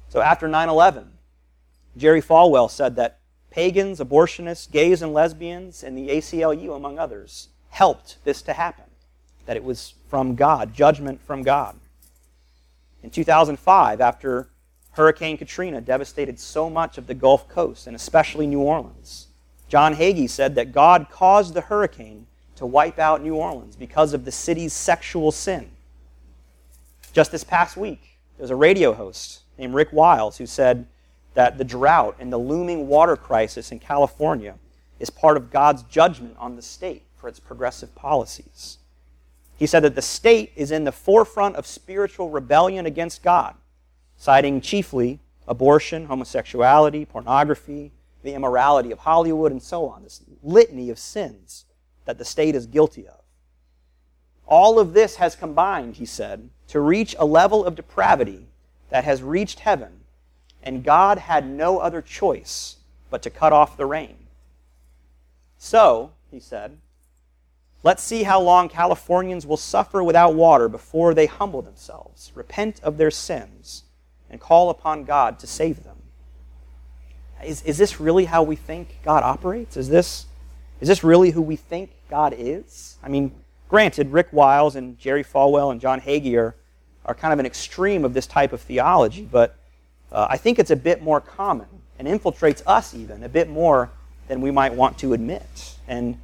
So 0.09 0.21
after 0.21 0.47
9 0.47 0.69
11, 0.69 1.11
Jerry 1.97 2.23
Falwell 2.23 2.70
said 2.70 2.97
that 2.97 3.18
pagans, 3.50 4.00
abortionists, 4.00 4.70
gays, 4.70 5.02
and 5.02 5.12
lesbians, 5.12 5.82
and 5.82 5.97
the 5.97 6.09
ACLU, 6.09 6.75
among 6.75 6.99
others, 6.99 7.49
helped 7.70 8.18
this 8.25 8.42
to 8.42 8.52
happen. 8.52 8.85
That 9.47 9.56
it 9.56 9.64
was 9.64 9.94
from 10.09 10.35
God, 10.35 10.73
judgment 10.73 11.20
from 11.20 11.42
God. 11.42 11.76
In 13.02 13.11
2005, 13.11 14.00
after 14.00 14.50
Hurricane 14.92 15.38
Katrina 15.38 15.80
devastated 15.80 16.38
so 16.38 16.68
much 16.68 16.99
of 16.99 17.06
the 17.06 17.14
Gulf 17.14 17.49
Coast, 17.49 17.87
and 17.87 17.97
especially 17.97 18.47
New 18.47 18.61
Orleans, 18.61 19.28
John 19.68 19.94
Hagee 19.94 20.28
said 20.28 20.54
that 20.56 20.73
God 20.73 21.06
caused 21.11 21.54
the 21.54 21.61
hurricane 21.62 22.26
to 22.56 22.66
wipe 22.66 22.99
out 22.99 23.23
New 23.23 23.37
Orleans 23.37 23.76
because 23.76 24.12
of 24.12 24.25
the 24.25 24.32
city's 24.32 24.73
sexual 24.73 25.32
sin. 25.32 25.70
Just 27.12 27.32
this 27.32 27.44
past 27.44 27.76
week, 27.76 28.18
there 28.37 28.44
was 28.44 28.50
a 28.50 28.56
radio 28.56 28.92
host 28.92 29.40
named 29.56 29.75
Rick 29.75 29.92
Wiles 29.92 30.38
who 30.38 30.47
said 30.47 30.87
that 31.35 31.59
the 31.59 31.65
drought 31.65 32.17
and 32.19 32.33
the 32.33 32.39
looming 32.39 32.89
water 32.89 33.17
crisis 33.17 33.73
in 33.73 33.79
California 33.79 34.57
is 34.99 35.11
part 35.11 35.37
of 35.37 35.51
God's 35.51 35.83
judgment 35.85 36.37
on 36.39 36.57
the 36.57 36.63
state 36.63 37.03
for 37.17 37.29
its 37.29 37.41
progressive 37.41 37.95
policies. 37.95 38.79
He 39.57 39.67
said 39.67 39.85
that 39.85 39.95
the 39.95 40.03
state 40.03 40.53
is 40.57 40.71
in 40.71 40.85
the 40.85 40.93
forefront 40.93 41.57
of 41.57 41.67
spiritual 41.67 42.31
rebellion 42.31 42.87
against 42.87 43.23
God, 43.23 43.55
citing 44.17 44.61
chiefly 44.61 45.21
abortion, 45.47 46.07
homosexuality, 46.07 47.05
pornography, 47.05 47.91
the 48.23 48.35
immorality 48.35 48.93
of 48.93 49.01
Hollywood, 49.01 49.53
and 49.53 49.63
so 49.63 49.89
on. 49.89 50.03
This 50.05 50.23
litany 50.43 50.91
of 50.91 50.99
sins 50.99 51.65
that 52.05 52.19
the 52.19 52.25
state 52.25 52.55
is 52.55 52.67
guilty 52.67 53.07
of. 53.07 53.21
All 54.47 54.79
of 54.79 54.95
this 54.95 55.17
has 55.17 55.37
combined, 55.37 55.97
he 55.97 56.07
said, 56.07 56.51
to 56.69 56.81
reach 56.81 57.15
a 57.19 57.25
level 57.25 57.65
of 57.65 57.75
depravity 57.75 58.47
that 58.91 59.05
has 59.05 59.23
reached 59.23 59.61
heaven, 59.61 60.00
and 60.62 60.85
God 60.85 61.19
had 61.19 61.49
no 61.49 61.79
other 61.79 62.02
choice 62.02 62.76
but 63.11 63.23
to 63.23 63.31
cut 63.31 63.52
off 63.52 63.76
the 63.76 63.87
rain. 63.87 64.17
So, 65.59 66.12
he 66.31 66.40
said, 66.40 66.79
let's 67.83 68.02
see 68.02 68.23
how 68.23 68.40
long 68.40 68.69
Californians 68.69 69.47
will 69.47 69.57
suffer 69.57 70.02
without 70.02 70.35
water 70.35 70.69
before 70.69 71.12
they 71.12 71.26
humble 71.26 71.62
themselves, 71.62 72.33
repent 72.35 72.81
of 72.83 72.97
their 72.97 73.11
sins, 73.11 73.85
and 74.31 74.40
call 74.40 74.71
upon 74.71 75.05
God 75.05 75.38
to 75.40 75.47
save 75.47 75.85
them. 75.85 75.97
Is, 77.45 77.62
is 77.62 77.79
this 77.79 78.00
really 78.00 78.26
how 78.26 78.43
we 78.43 78.57
think 78.57 78.99
God 79.02 79.23
operates? 79.23 79.76
Is 79.76 79.88
this, 79.88 80.26
is 80.81 80.88
this 80.88 81.02
really 81.02 81.31
who 81.31 81.43
we 81.43 81.57
think 81.57 81.90
God 82.09 82.35
is? 82.37 82.99
I 83.02 83.09
mean, 83.09 83.33
granted, 83.69 84.12
Rick 84.12 84.29
Wiles 84.33 84.76
and 84.76 84.99
Jerry 84.99 85.25
Falwell 85.25 85.73
and 85.73 85.81
John 85.81 86.00
Hagee 86.00 86.37
are, 86.38 86.55
are 87.05 87.14
kind 87.14 87.33
of 87.33 87.38
an 87.38 87.47
extreme 87.47 88.05
of 88.05 88.14
this 88.14 88.26
type 88.26 88.52
of 88.52 88.61
theology, 88.61 89.29
but 89.31 89.57
uh, 90.12 90.26
I 90.29 90.37
think 90.37 90.59
it's 90.59 90.71
a 90.71 90.76
bit 90.76 91.02
more 91.02 91.21
common 91.21 91.69
and 91.99 92.09
infiltrates 92.09 92.62
us 92.67 92.95
even 92.95 93.23
a 93.23 93.29
bit 93.29 93.49
more 93.49 93.90
than 94.29 94.40
we 94.40 94.50
might 94.50 94.75
want 94.75 94.99
to 94.99 95.12
admit. 95.12 95.76
And 95.87 96.19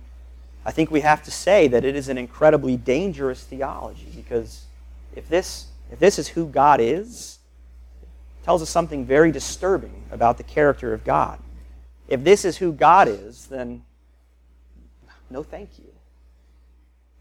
I 0.64 0.70
think 0.70 0.90
we 0.90 1.00
have 1.00 1.22
to 1.24 1.30
say 1.30 1.68
that 1.68 1.84
it 1.84 1.94
is 1.94 2.08
an 2.08 2.18
incredibly 2.18 2.76
dangerous 2.76 3.42
theology 3.42 4.08
because 4.14 4.64
if 5.14 5.28
this, 5.28 5.66
if 5.92 5.98
this 5.98 6.18
is 6.18 6.28
who 6.28 6.46
God 6.46 6.80
is, 6.80 7.38
it 8.02 8.44
tells 8.44 8.62
us 8.62 8.70
something 8.70 9.04
very 9.04 9.30
disturbing 9.30 10.04
about 10.10 10.38
the 10.38 10.42
character 10.42 10.92
of 10.92 11.04
God. 11.04 11.38
If 12.08 12.24
this 12.24 12.44
is 12.44 12.56
who 12.56 12.72
God 12.72 13.08
is, 13.08 13.46
then 13.46 13.82
no 15.30 15.42
thank 15.42 15.78
you. 15.78 15.92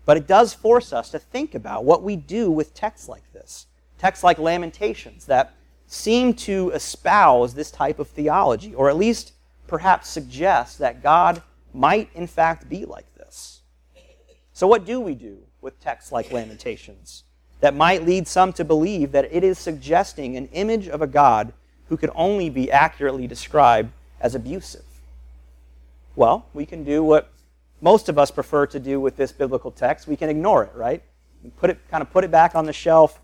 But 0.06 0.18
it 0.18 0.28
does 0.28 0.54
force 0.54 0.94
us 0.94 1.10
to 1.10 1.20
think 1.20 1.56
about 1.56 1.84
what 1.84 2.04
we 2.04 2.16
do 2.16 2.52
with 2.52 2.74
texts 2.74 3.10
like 3.10 3.32
this. 3.34 3.66
Texts 3.98 4.24
like 4.24 4.38
Lamentations 4.38 5.26
that 5.26 5.54
seem 5.88 6.34
to 6.34 6.72
espouse 6.72 7.54
this 7.54 7.72
type 7.72 8.00
of 8.00 8.08
theology, 8.08 8.74
or 8.74 8.90
at 8.90 8.98
least 8.98 9.34
perhaps 9.68 10.10
suggest 10.10 10.80
that 10.80 11.04
God 11.04 11.42
might 11.74 12.10
in 12.14 12.28
fact 12.28 12.70
be 12.70 12.86
like 12.86 13.14
this. 13.16 13.62
So, 14.54 14.68
what 14.68 14.86
do 14.86 15.00
we 15.00 15.16
do 15.16 15.40
with 15.62 15.80
texts 15.80 16.12
like 16.12 16.32
Lamentations 16.32 17.24
that 17.60 17.76
might 17.76 18.06
lead 18.06 18.28
some 18.28 18.54
to 18.54 18.64
believe 18.64 19.12
that 19.12 19.30
it 19.32 19.44
is 19.44 19.58
suggesting 19.60 20.38
an 20.38 20.48
image 20.54 20.88
of 20.88 21.02
a 21.02 21.08
God 21.08 21.54
who 21.90 21.98
could 21.98 22.12
only 22.16 22.50
be 22.50 22.72
accurately 22.72 23.28
described 23.28 23.92
as 24.22 24.36
abusive? 24.36 24.86
Well, 26.16 26.46
we 26.54 26.66
can 26.66 26.84
do 26.84 27.04
what 27.04 27.30
most 27.82 28.08
of 28.08 28.18
us 28.18 28.32
prefer 28.32 28.66
to 28.68 28.80
do 28.80 29.00
with 29.00 29.18
this 29.18 29.32
biblical 29.32 29.72
text. 29.72 30.08
We 30.08 30.16
can 30.16 30.30
ignore 30.30 30.64
it, 30.64 30.72
right? 30.74 31.04
Put 31.58 31.70
it, 31.70 31.80
kind 31.92 32.02
of 32.02 32.10
put 32.12 32.24
it 32.24 32.32
back 32.32 32.56
on 32.56 32.66
the 32.66 32.74
shelf, 32.74 33.20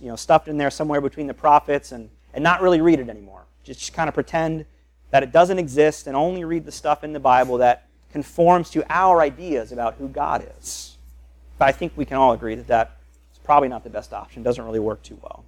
you 0.00 0.08
know, 0.08 0.16
stuffed 0.16 0.48
in 0.48 0.58
there 0.58 0.70
somewhere 0.70 1.00
between 1.00 1.26
the 1.26 1.34
prophets 1.34 1.92
and, 1.92 2.10
and 2.34 2.42
not 2.42 2.62
really 2.62 2.80
read 2.80 3.00
it 3.00 3.08
anymore. 3.08 3.44
Just 3.64 3.92
kind 3.92 4.08
of 4.08 4.14
pretend 4.14 4.64
that 5.10 5.22
it 5.22 5.32
doesn't 5.32 5.58
exist 5.58 6.06
and 6.06 6.16
only 6.16 6.44
read 6.44 6.64
the 6.64 6.72
stuff 6.72 7.04
in 7.04 7.12
the 7.12 7.20
Bible 7.20 7.58
that 7.58 7.86
conforms 8.12 8.70
to 8.70 8.84
our 8.88 9.20
ideas 9.20 9.72
about 9.72 9.94
who 9.94 10.08
God 10.08 10.46
is. 10.58 10.96
But 11.58 11.68
I 11.68 11.72
think 11.72 11.92
we 11.96 12.04
can 12.04 12.16
all 12.16 12.32
agree 12.32 12.54
that 12.54 12.66
that 12.68 12.96
is 13.32 13.38
probably 13.38 13.68
not 13.68 13.84
the 13.84 13.90
best 13.90 14.12
option. 14.12 14.42
Doesn't 14.42 14.64
really 14.64 14.78
work 14.78 15.02
too 15.02 15.18
well. 15.22 15.44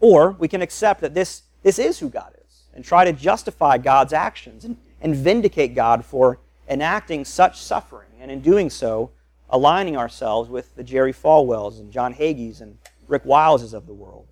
Or 0.00 0.32
we 0.32 0.48
can 0.48 0.62
accept 0.62 1.00
that 1.00 1.14
this, 1.14 1.42
this 1.62 1.78
is 1.78 1.98
who 1.98 2.08
God 2.08 2.34
is 2.46 2.62
and 2.74 2.84
try 2.84 3.04
to 3.04 3.12
justify 3.12 3.78
God's 3.78 4.12
actions 4.12 4.64
and, 4.64 4.76
and 5.00 5.14
vindicate 5.14 5.74
God 5.74 6.04
for 6.04 6.38
enacting 6.68 7.24
such 7.24 7.60
suffering, 7.60 8.08
and 8.20 8.30
in 8.30 8.40
doing 8.40 8.70
so, 8.70 9.10
aligning 9.48 9.96
ourselves 9.96 10.48
with 10.48 10.76
the 10.76 10.84
Jerry 10.84 11.12
Falwells 11.12 11.80
and 11.80 11.90
John 11.90 12.14
Hagees 12.14 12.60
and 12.60 12.78
Rick 13.10 13.24
Wileses 13.24 13.74
of 13.74 13.86
the 13.86 13.92
world. 13.92 14.26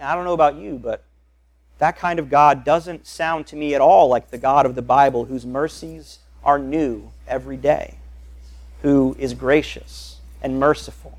I 0.00 0.14
don't 0.14 0.24
know 0.24 0.34
about 0.34 0.56
you, 0.56 0.78
but 0.78 1.02
that 1.78 1.96
kind 1.96 2.18
of 2.18 2.30
God 2.30 2.64
doesn't 2.64 3.06
sound 3.06 3.46
to 3.48 3.56
me 3.56 3.74
at 3.74 3.80
all 3.80 4.08
like 4.08 4.30
the 4.30 4.38
God 4.38 4.66
of 4.66 4.74
the 4.74 4.82
Bible 4.82 5.24
whose 5.24 5.46
mercies 5.46 6.18
are 6.44 6.58
new 6.58 7.10
every 7.26 7.56
day, 7.56 7.96
who 8.82 9.16
is 9.18 9.32
gracious 9.34 10.18
and 10.42 10.60
merciful, 10.60 11.18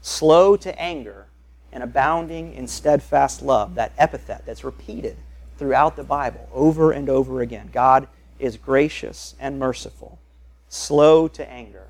slow 0.00 0.56
to 0.56 0.80
anger, 0.80 1.26
and 1.72 1.82
abounding 1.82 2.54
in 2.54 2.68
steadfast 2.68 3.42
love. 3.42 3.74
That 3.74 3.92
epithet 3.98 4.46
that's 4.46 4.64
repeated 4.64 5.16
throughout 5.58 5.96
the 5.96 6.04
Bible 6.04 6.48
over 6.52 6.92
and 6.92 7.08
over 7.08 7.40
again. 7.40 7.70
God 7.72 8.06
is 8.38 8.56
gracious 8.56 9.34
and 9.40 9.58
merciful, 9.58 10.20
slow 10.68 11.26
to 11.28 11.48
anger, 11.50 11.88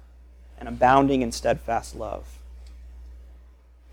and 0.59 0.69
abounding 0.69 1.21
in 1.21 1.31
steadfast 1.31 1.95
love. 1.95 2.39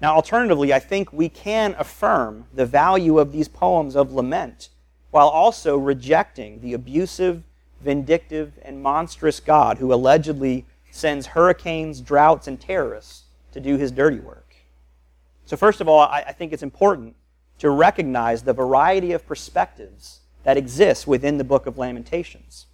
Now, 0.01 0.15
alternatively, 0.15 0.73
I 0.73 0.79
think 0.79 1.13
we 1.13 1.29
can 1.29 1.75
affirm 1.77 2.47
the 2.51 2.65
value 2.65 3.19
of 3.19 3.31
these 3.31 3.47
poems 3.47 3.95
of 3.95 4.11
lament 4.11 4.69
while 5.11 5.27
also 5.27 5.77
rejecting 5.77 6.59
the 6.59 6.73
abusive, 6.73 7.43
vindictive, 7.81 8.53
and 8.63 8.81
monstrous 8.81 9.39
God 9.39 9.77
who 9.77 9.93
allegedly 9.93 10.65
sends 10.89 11.27
hurricanes, 11.27 12.01
droughts, 12.01 12.47
and 12.47 12.59
terrorists 12.59 13.25
to 13.51 13.59
do 13.59 13.77
his 13.77 13.91
dirty 13.91 14.19
work. 14.19 14.55
So, 15.45 15.55
first 15.55 15.81
of 15.81 15.87
all, 15.87 15.99
I, 15.99 16.31
think 16.31 16.51
it's 16.51 16.63
important 16.63 17.15
to 17.59 17.69
recognize 17.69 18.41
the 18.41 18.53
variety 18.53 19.11
of 19.11 19.27
perspectives 19.27 20.21
that 20.43 20.57
exists 20.57 21.05
within 21.05 21.37
the 21.37 21.43
book 21.43 21.67
of 21.67 21.77
Lamentations. 21.77 22.65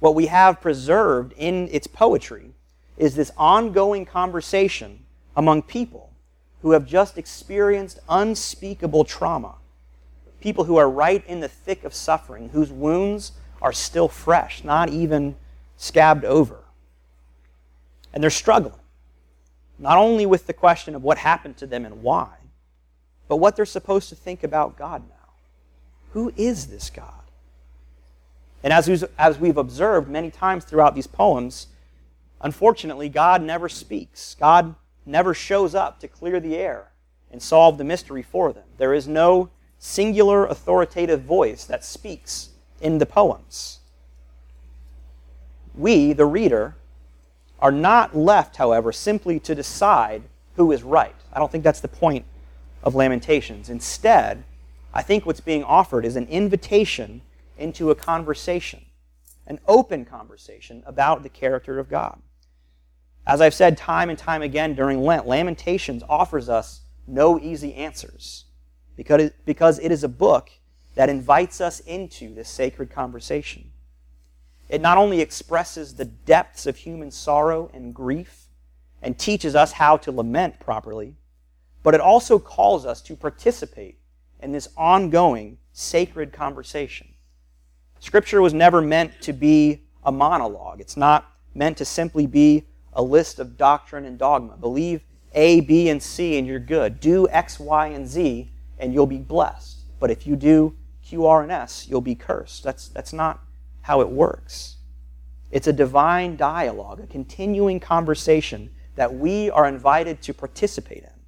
What 0.00 0.14
we 0.16 0.26
have 0.26 0.60
preserved 0.60 1.34
in 1.36 1.68
its 1.70 1.86
poetry 1.86 2.54
is 2.96 3.14
this 3.14 3.30
ongoing 3.36 4.04
conversation 4.04 5.04
among 5.36 5.62
people 5.62 6.07
who 6.62 6.72
have 6.72 6.86
just 6.86 7.18
experienced 7.18 8.00
unspeakable 8.08 9.04
trauma. 9.04 9.54
People 10.40 10.64
who 10.64 10.76
are 10.76 10.88
right 10.88 11.24
in 11.26 11.40
the 11.40 11.48
thick 11.48 11.84
of 11.84 11.94
suffering, 11.94 12.50
whose 12.50 12.70
wounds 12.70 13.32
are 13.60 13.72
still 13.72 14.08
fresh, 14.08 14.64
not 14.64 14.88
even 14.88 15.36
scabbed 15.76 16.24
over. 16.24 16.58
And 18.12 18.22
they're 18.22 18.30
struggling, 18.30 18.80
not 19.78 19.98
only 19.98 20.26
with 20.26 20.46
the 20.46 20.52
question 20.52 20.94
of 20.94 21.02
what 21.02 21.18
happened 21.18 21.56
to 21.58 21.66
them 21.66 21.84
and 21.84 22.02
why, 22.02 22.30
but 23.28 23.36
what 23.36 23.56
they're 23.56 23.66
supposed 23.66 24.08
to 24.08 24.14
think 24.14 24.42
about 24.42 24.76
God 24.76 25.02
now. 25.08 25.14
Who 26.12 26.32
is 26.36 26.68
this 26.68 26.90
God? 26.90 27.12
And 28.62 28.72
as 28.72 28.88
we've, 28.88 29.04
as 29.18 29.38
we've 29.38 29.56
observed 29.56 30.08
many 30.08 30.30
times 30.30 30.64
throughout 30.64 30.94
these 30.94 31.06
poems, 31.06 31.68
unfortunately, 32.40 33.08
God 33.08 33.42
never 33.42 33.68
speaks. 33.68 34.34
God 34.34 34.74
never 35.08 35.34
shows 35.34 35.74
up 35.74 35.98
to 36.00 36.08
clear 36.08 36.38
the 36.38 36.56
air 36.56 36.92
and 37.30 37.42
solve 37.42 37.78
the 37.78 37.84
mystery 37.84 38.22
for 38.22 38.52
them. 38.52 38.64
There 38.76 38.94
is 38.94 39.08
no 39.08 39.50
singular 39.78 40.46
authoritative 40.46 41.22
voice 41.22 41.64
that 41.64 41.84
speaks 41.84 42.50
in 42.80 42.98
the 42.98 43.06
poems. 43.06 43.78
We, 45.74 46.12
the 46.12 46.26
reader, 46.26 46.76
are 47.60 47.72
not 47.72 48.16
left, 48.16 48.56
however, 48.56 48.92
simply 48.92 49.40
to 49.40 49.54
decide 49.54 50.22
who 50.56 50.72
is 50.72 50.82
right. 50.82 51.14
I 51.32 51.38
don't 51.38 51.50
think 51.50 51.64
that's 51.64 51.80
the 51.80 51.88
point 51.88 52.24
of 52.82 52.94
Lamentations. 52.94 53.68
Instead, 53.68 54.44
I 54.92 55.02
think 55.02 55.26
what's 55.26 55.40
being 55.40 55.64
offered 55.64 56.04
is 56.04 56.16
an 56.16 56.26
invitation 56.26 57.22
into 57.56 57.90
a 57.90 57.94
conversation, 57.94 58.84
an 59.46 59.60
open 59.66 60.04
conversation 60.04 60.82
about 60.86 61.22
the 61.22 61.28
character 61.28 61.78
of 61.78 61.88
God. 61.88 62.20
As 63.28 63.42
I've 63.42 63.52
said 63.52 63.76
time 63.76 64.08
and 64.08 64.18
time 64.18 64.40
again 64.40 64.74
during 64.74 65.02
Lent, 65.02 65.26
Lamentations 65.26 66.02
offers 66.08 66.48
us 66.48 66.80
no 67.06 67.38
easy 67.38 67.74
answers 67.74 68.46
because 68.96 69.30
because 69.44 69.78
it 69.80 69.92
is 69.92 70.02
a 70.02 70.08
book 70.08 70.50
that 70.94 71.10
invites 71.10 71.60
us 71.60 71.80
into 71.80 72.34
this 72.34 72.48
sacred 72.48 72.90
conversation. 72.90 73.70
It 74.70 74.80
not 74.80 74.96
only 74.96 75.20
expresses 75.20 75.94
the 75.94 76.06
depths 76.06 76.64
of 76.66 76.78
human 76.78 77.10
sorrow 77.10 77.70
and 77.74 77.94
grief 77.94 78.46
and 79.02 79.18
teaches 79.18 79.54
us 79.54 79.72
how 79.72 79.98
to 79.98 80.10
lament 80.10 80.58
properly, 80.58 81.14
but 81.82 81.94
it 81.94 82.00
also 82.00 82.38
calls 82.38 82.86
us 82.86 83.02
to 83.02 83.14
participate 83.14 83.98
in 84.40 84.52
this 84.52 84.68
ongoing 84.74 85.58
sacred 85.72 86.32
conversation. 86.32 87.08
Scripture 88.00 88.40
was 88.40 88.54
never 88.54 88.80
meant 88.80 89.20
to 89.20 89.34
be 89.34 89.82
a 90.02 90.10
monologue. 90.12 90.80
It's 90.80 90.96
not 90.96 91.30
meant 91.54 91.76
to 91.76 91.84
simply 91.84 92.26
be 92.26 92.64
a 92.98 93.02
list 93.02 93.38
of 93.38 93.56
doctrine 93.56 94.04
and 94.04 94.18
dogma. 94.18 94.56
Believe 94.56 95.02
A, 95.32 95.60
B, 95.60 95.88
and 95.88 96.02
C, 96.02 96.36
and 96.36 96.46
you're 96.46 96.58
good. 96.58 96.98
Do 96.98 97.28
X, 97.28 97.60
Y, 97.60 97.86
and 97.86 98.06
Z, 98.06 98.50
and 98.76 98.92
you'll 98.92 99.06
be 99.06 99.18
blessed. 99.18 99.78
But 100.00 100.10
if 100.10 100.26
you 100.26 100.34
do 100.34 100.76
Q, 101.04 101.24
R, 101.24 101.42
and 101.42 101.52
S, 101.52 101.86
you'll 101.88 102.00
be 102.00 102.16
cursed. 102.16 102.64
That's, 102.64 102.88
that's 102.88 103.12
not 103.12 103.40
how 103.82 104.00
it 104.00 104.10
works. 104.10 104.78
It's 105.52 105.68
a 105.68 105.72
divine 105.72 106.36
dialogue, 106.36 107.00
a 107.00 107.06
continuing 107.06 107.78
conversation 107.78 108.70
that 108.96 109.14
we 109.14 109.48
are 109.48 109.66
invited 109.66 110.20
to 110.22 110.34
participate 110.34 111.04
in. 111.04 111.22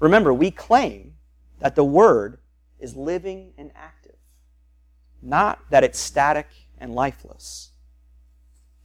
Remember, 0.00 0.34
we 0.34 0.50
claim 0.50 1.14
that 1.60 1.76
the 1.76 1.84
Word 1.84 2.40
is 2.80 2.96
living 2.96 3.52
and 3.56 3.70
active, 3.76 4.16
not 5.22 5.60
that 5.70 5.84
it's 5.84 6.00
static 6.00 6.48
and 6.78 6.94
lifeless. 6.94 7.70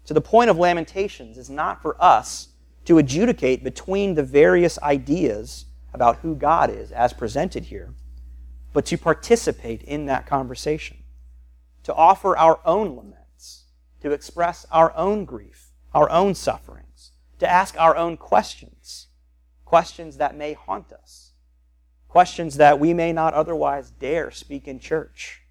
So 0.03 0.13
the 0.13 0.21
point 0.21 0.49
of 0.49 0.57
Lamentations 0.57 1.37
is 1.37 1.49
not 1.49 1.81
for 1.81 1.95
us 2.01 2.49
to 2.85 2.97
adjudicate 2.97 3.63
between 3.63 4.15
the 4.15 4.23
various 4.23 4.77
ideas 4.79 5.65
about 5.93 6.17
who 6.17 6.35
God 6.35 6.69
is 6.69 6.91
as 6.91 7.13
presented 7.13 7.65
here, 7.65 7.93
but 8.73 8.85
to 8.87 8.97
participate 8.97 9.81
in 9.83 10.05
that 10.07 10.25
conversation, 10.25 10.97
to 11.83 11.93
offer 11.93 12.35
our 12.35 12.59
own 12.65 12.95
laments, 12.95 13.65
to 14.01 14.11
express 14.11 14.65
our 14.71 14.95
own 14.97 15.23
grief, 15.23 15.71
our 15.93 16.09
own 16.09 16.35
sufferings, 16.35 17.11
to 17.39 17.49
ask 17.49 17.79
our 17.79 17.95
own 17.95 18.17
questions, 18.17 19.07
questions 19.63 20.17
that 20.17 20.35
may 20.35 20.53
haunt 20.53 20.91
us 20.91 21.33
questions 22.13 22.57
that 22.57 22.79
we 22.79 22.93
may 22.93 23.11
not 23.11 23.33
otherwise 23.33 23.89
dare 23.89 24.29
speak 24.29 24.67
in 24.67 24.77
church. 24.79 25.41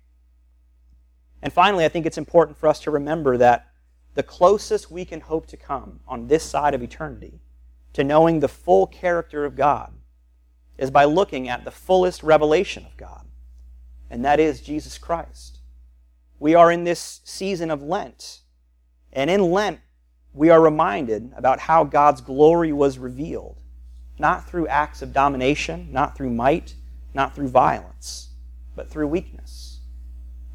And 1.42 1.52
finally, 1.52 1.84
I 1.84 1.88
think 1.88 2.06
it's 2.06 2.16
important 2.16 2.56
for 2.56 2.68
us 2.68 2.78
to 2.82 2.90
remember 2.92 3.36
that 3.38 3.71
the 4.14 4.22
closest 4.22 4.90
we 4.90 5.04
can 5.04 5.20
hope 5.20 5.46
to 5.46 5.56
come 5.56 6.00
on 6.06 6.26
this 6.26 6.42
side 6.42 6.74
of 6.74 6.82
eternity 6.82 7.40
to 7.92 8.04
knowing 8.04 8.40
the 8.40 8.48
full 8.48 8.86
character 8.86 9.44
of 9.44 9.56
God 9.56 9.92
is 10.78 10.90
by 10.90 11.04
looking 11.04 11.48
at 11.48 11.64
the 11.64 11.70
fullest 11.70 12.22
revelation 12.22 12.84
of 12.86 12.96
God, 12.96 13.26
and 14.10 14.24
that 14.24 14.40
is 14.40 14.60
Jesus 14.60 14.98
Christ. 14.98 15.58
We 16.38 16.54
are 16.54 16.72
in 16.72 16.84
this 16.84 17.20
season 17.24 17.70
of 17.70 17.82
Lent, 17.82 18.40
and 19.12 19.30
in 19.30 19.50
Lent, 19.50 19.80
we 20.34 20.50
are 20.50 20.60
reminded 20.60 21.32
about 21.36 21.60
how 21.60 21.84
God's 21.84 22.20
glory 22.20 22.72
was 22.72 22.98
revealed 22.98 23.62
not 24.18 24.48
through 24.48 24.68
acts 24.68 25.02
of 25.02 25.12
domination, 25.12 25.88
not 25.90 26.16
through 26.16 26.30
might, 26.30 26.74
not 27.14 27.34
through 27.34 27.48
violence, 27.48 28.28
but 28.76 28.88
through 28.88 29.08
weakness, 29.08 29.80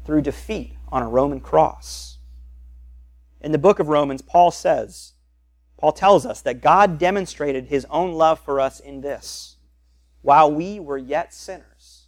through 0.04 0.22
defeat 0.22 0.74
on 0.88 1.02
a 1.02 1.08
Roman 1.08 1.40
cross. 1.40 2.17
In 3.40 3.52
the 3.52 3.58
book 3.58 3.78
of 3.78 3.88
Romans, 3.88 4.22
Paul 4.22 4.50
says, 4.50 5.12
Paul 5.78 5.92
tells 5.92 6.26
us 6.26 6.40
that 6.42 6.60
God 6.60 6.98
demonstrated 6.98 7.66
his 7.66 7.86
own 7.88 8.12
love 8.12 8.40
for 8.40 8.60
us 8.60 8.80
in 8.80 9.00
this. 9.00 9.56
While 10.22 10.52
we 10.52 10.80
were 10.80 10.98
yet 10.98 11.32
sinners, 11.32 12.06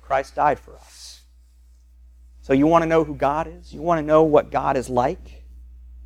Christ 0.00 0.34
died 0.34 0.58
for 0.58 0.76
us. 0.76 1.22
So 2.40 2.52
you 2.52 2.66
want 2.66 2.82
to 2.82 2.88
know 2.88 3.04
who 3.04 3.14
God 3.14 3.46
is? 3.46 3.72
You 3.72 3.80
want 3.80 4.00
to 4.00 4.06
know 4.06 4.24
what 4.24 4.50
God 4.50 4.76
is 4.76 4.90
like? 4.90 5.44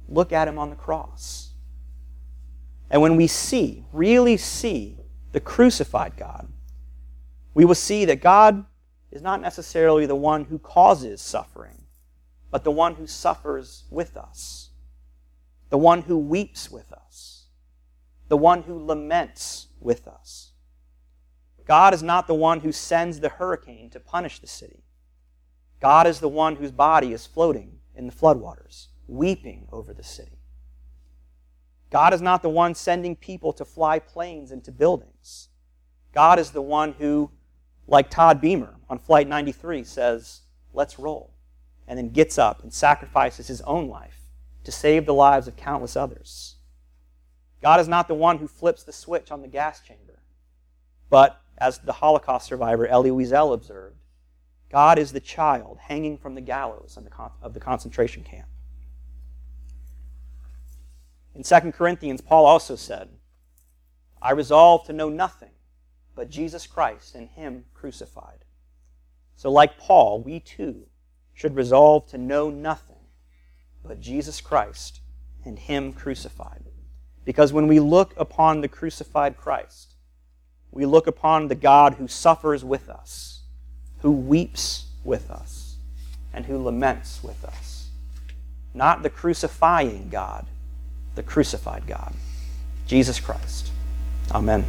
Look 0.08 0.32
at 0.32 0.46
him 0.46 0.58
on 0.58 0.68
the 0.68 0.76
cross. 0.76 1.50
And 2.90 3.00
when 3.00 3.16
we 3.16 3.26
see, 3.26 3.86
really 3.92 4.36
see, 4.36 4.98
the 5.32 5.40
crucified 5.40 6.16
God, 6.16 6.48
we 7.54 7.64
will 7.64 7.74
see 7.74 8.04
that 8.04 8.20
God 8.20 8.64
is 9.10 9.22
not 9.22 9.40
necessarily 9.40 10.06
the 10.06 10.14
one 10.14 10.44
who 10.44 10.58
causes 10.58 11.20
suffering, 11.20 11.84
but 12.50 12.64
the 12.64 12.70
one 12.70 12.94
who 12.94 13.06
suffers 13.06 13.84
with 13.90 14.16
us, 14.16 14.65
the 15.76 15.80
one 15.80 16.00
who 16.00 16.16
weeps 16.16 16.70
with 16.70 16.90
us, 16.90 17.48
the 18.28 18.36
one 18.38 18.62
who 18.62 18.78
laments 18.78 19.66
with 19.78 20.08
us. 20.08 20.52
God 21.66 21.92
is 21.92 22.02
not 22.02 22.26
the 22.26 22.32
one 22.32 22.60
who 22.60 22.72
sends 22.72 23.20
the 23.20 23.28
hurricane 23.28 23.90
to 23.90 24.00
punish 24.00 24.38
the 24.38 24.46
city. 24.46 24.84
God 25.78 26.06
is 26.06 26.18
the 26.18 26.30
one 26.30 26.56
whose 26.56 26.72
body 26.72 27.12
is 27.12 27.26
floating 27.26 27.80
in 27.94 28.06
the 28.06 28.12
floodwaters, 28.14 28.86
weeping 29.06 29.68
over 29.70 29.92
the 29.92 30.02
city. 30.02 30.38
God 31.90 32.14
is 32.14 32.22
not 32.22 32.40
the 32.40 32.48
one 32.48 32.74
sending 32.74 33.14
people 33.14 33.52
to 33.52 33.66
fly 33.66 33.98
planes 33.98 34.52
into 34.52 34.72
buildings. 34.72 35.50
God 36.14 36.38
is 36.38 36.52
the 36.52 36.62
one 36.62 36.92
who, 36.92 37.30
like 37.86 38.08
Todd 38.08 38.40
Beamer 38.40 38.76
on 38.88 38.98
Flight 38.98 39.28
93, 39.28 39.84
says, 39.84 40.40
Let's 40.72 40.98
roll, 40.98 41.34
and 41.86 41.98
then 41.98 42.08
gets 42.08 42.38
up 42.38 42.62
and 42.62 42.72
sacrifices 42.72 43.48
his 43.48 43.60
own 43.60 43.88
life 43.88 44.25
to 44.66 44.72
save 44.72 45.06
the 45.06 45.14
lives 45.14 45.46
of 45.46 45.54
countless 45.54 45.94
others. 45.94 46.56
God 47.62 47.78
is 47.78 47.86
not 47.86 48.08
the 48.08 48.14
one 48.14 48.38
who 48.38 48.48
flips 48.48 48.82
the 48.82 48.92
switch 48.92 49.30
on 49.30 49.40
the 49.40 49.46
gas 49.46 49.80
chamber, 49.80 50.18
but 51.08 51.40
as 51.56 51.78
the 51.78 51.92
Holocaust 51.92 52.48
survivor 52.48 52.84
Elie 52.84 53.10
Wiesel 53.10 53.54
observed, 53.54 54.00
God 54.68 54.98
is 54.98 55.12
the 55.12 55.20
child 55.20 55.78
hanging 55.82 56.18
from 56.18 56.34
the 56.34 56.40
gallows 56.40 56.98
of 57.40 57.54
the 57.54 57.60
concentration 57.60 58.24
camp. 58.24 58.48
In 61.32 61.44
2 61.44 61.70
Corinthians, 61.70 62.20
Paul 62.20 62.44
also 62.44 62.74
said, 62.74 63.10
I 64.20 64.32
resolve 64.32 64.84
to 64.86 64.92
know 64.92 65.08
nothing 65.08 65.52
but 66.16 66.28
Jesus 66.28 66.66
Christ 66.66 67.14
and 67.14 67.28
Him 67.28 67.66
crucified. 67.72 68.44
So, 69.36 69.48
like 69.48 69.78
Paul, 69.78 70.22
we 70.22 70.40
too 70.40 70.88
should 71.34 71.54
resolve 71.54 72.08
to 72.08 72.18
know 72.18 72.50
nothing 72.50 72.95
but 73.86 74.00
Jesus 74.00 74.40
Christ 74.40 75.00
and 75.44 75.58
Him 75.58 75.92
crucified. 75.92 76.64
Because 77.24 77.52
when 77.52 77.66
we 77.66 77.80
look 77.80 78.14
upon 78.16 78.60
the 78.60 78.68
crucified 78.68 79.36
Christ, 79.36 79.94
we 80.70 80.86
look 80.86 81.06
upon 81.06 81.48
the 81.48 81.54
God 81.54 81.94
who 81.94 82.08
suffers 82.08 82.64
with 82.64 82.88
us, 82.88 83.40
who 84.00 84.12
weeps 84.12 84.86
with 85.04 85.30
us, 85.30 85.76
and 86.32 86.44
who 86.44 86.58
laments 86.58 87.22
with 87.22 87.44
us. 87.44 87.88
Not 88.74 89.02
the 89.02 89.10
crucifying 89.10 90.08
God, 90.10 90.46
the 91.14 91.22
crucified 91.22 91.86
God, 91.86 92.12
Jesus 92.86 93.18
Christ. 93.18 93.70
Amen. 94.32 94.66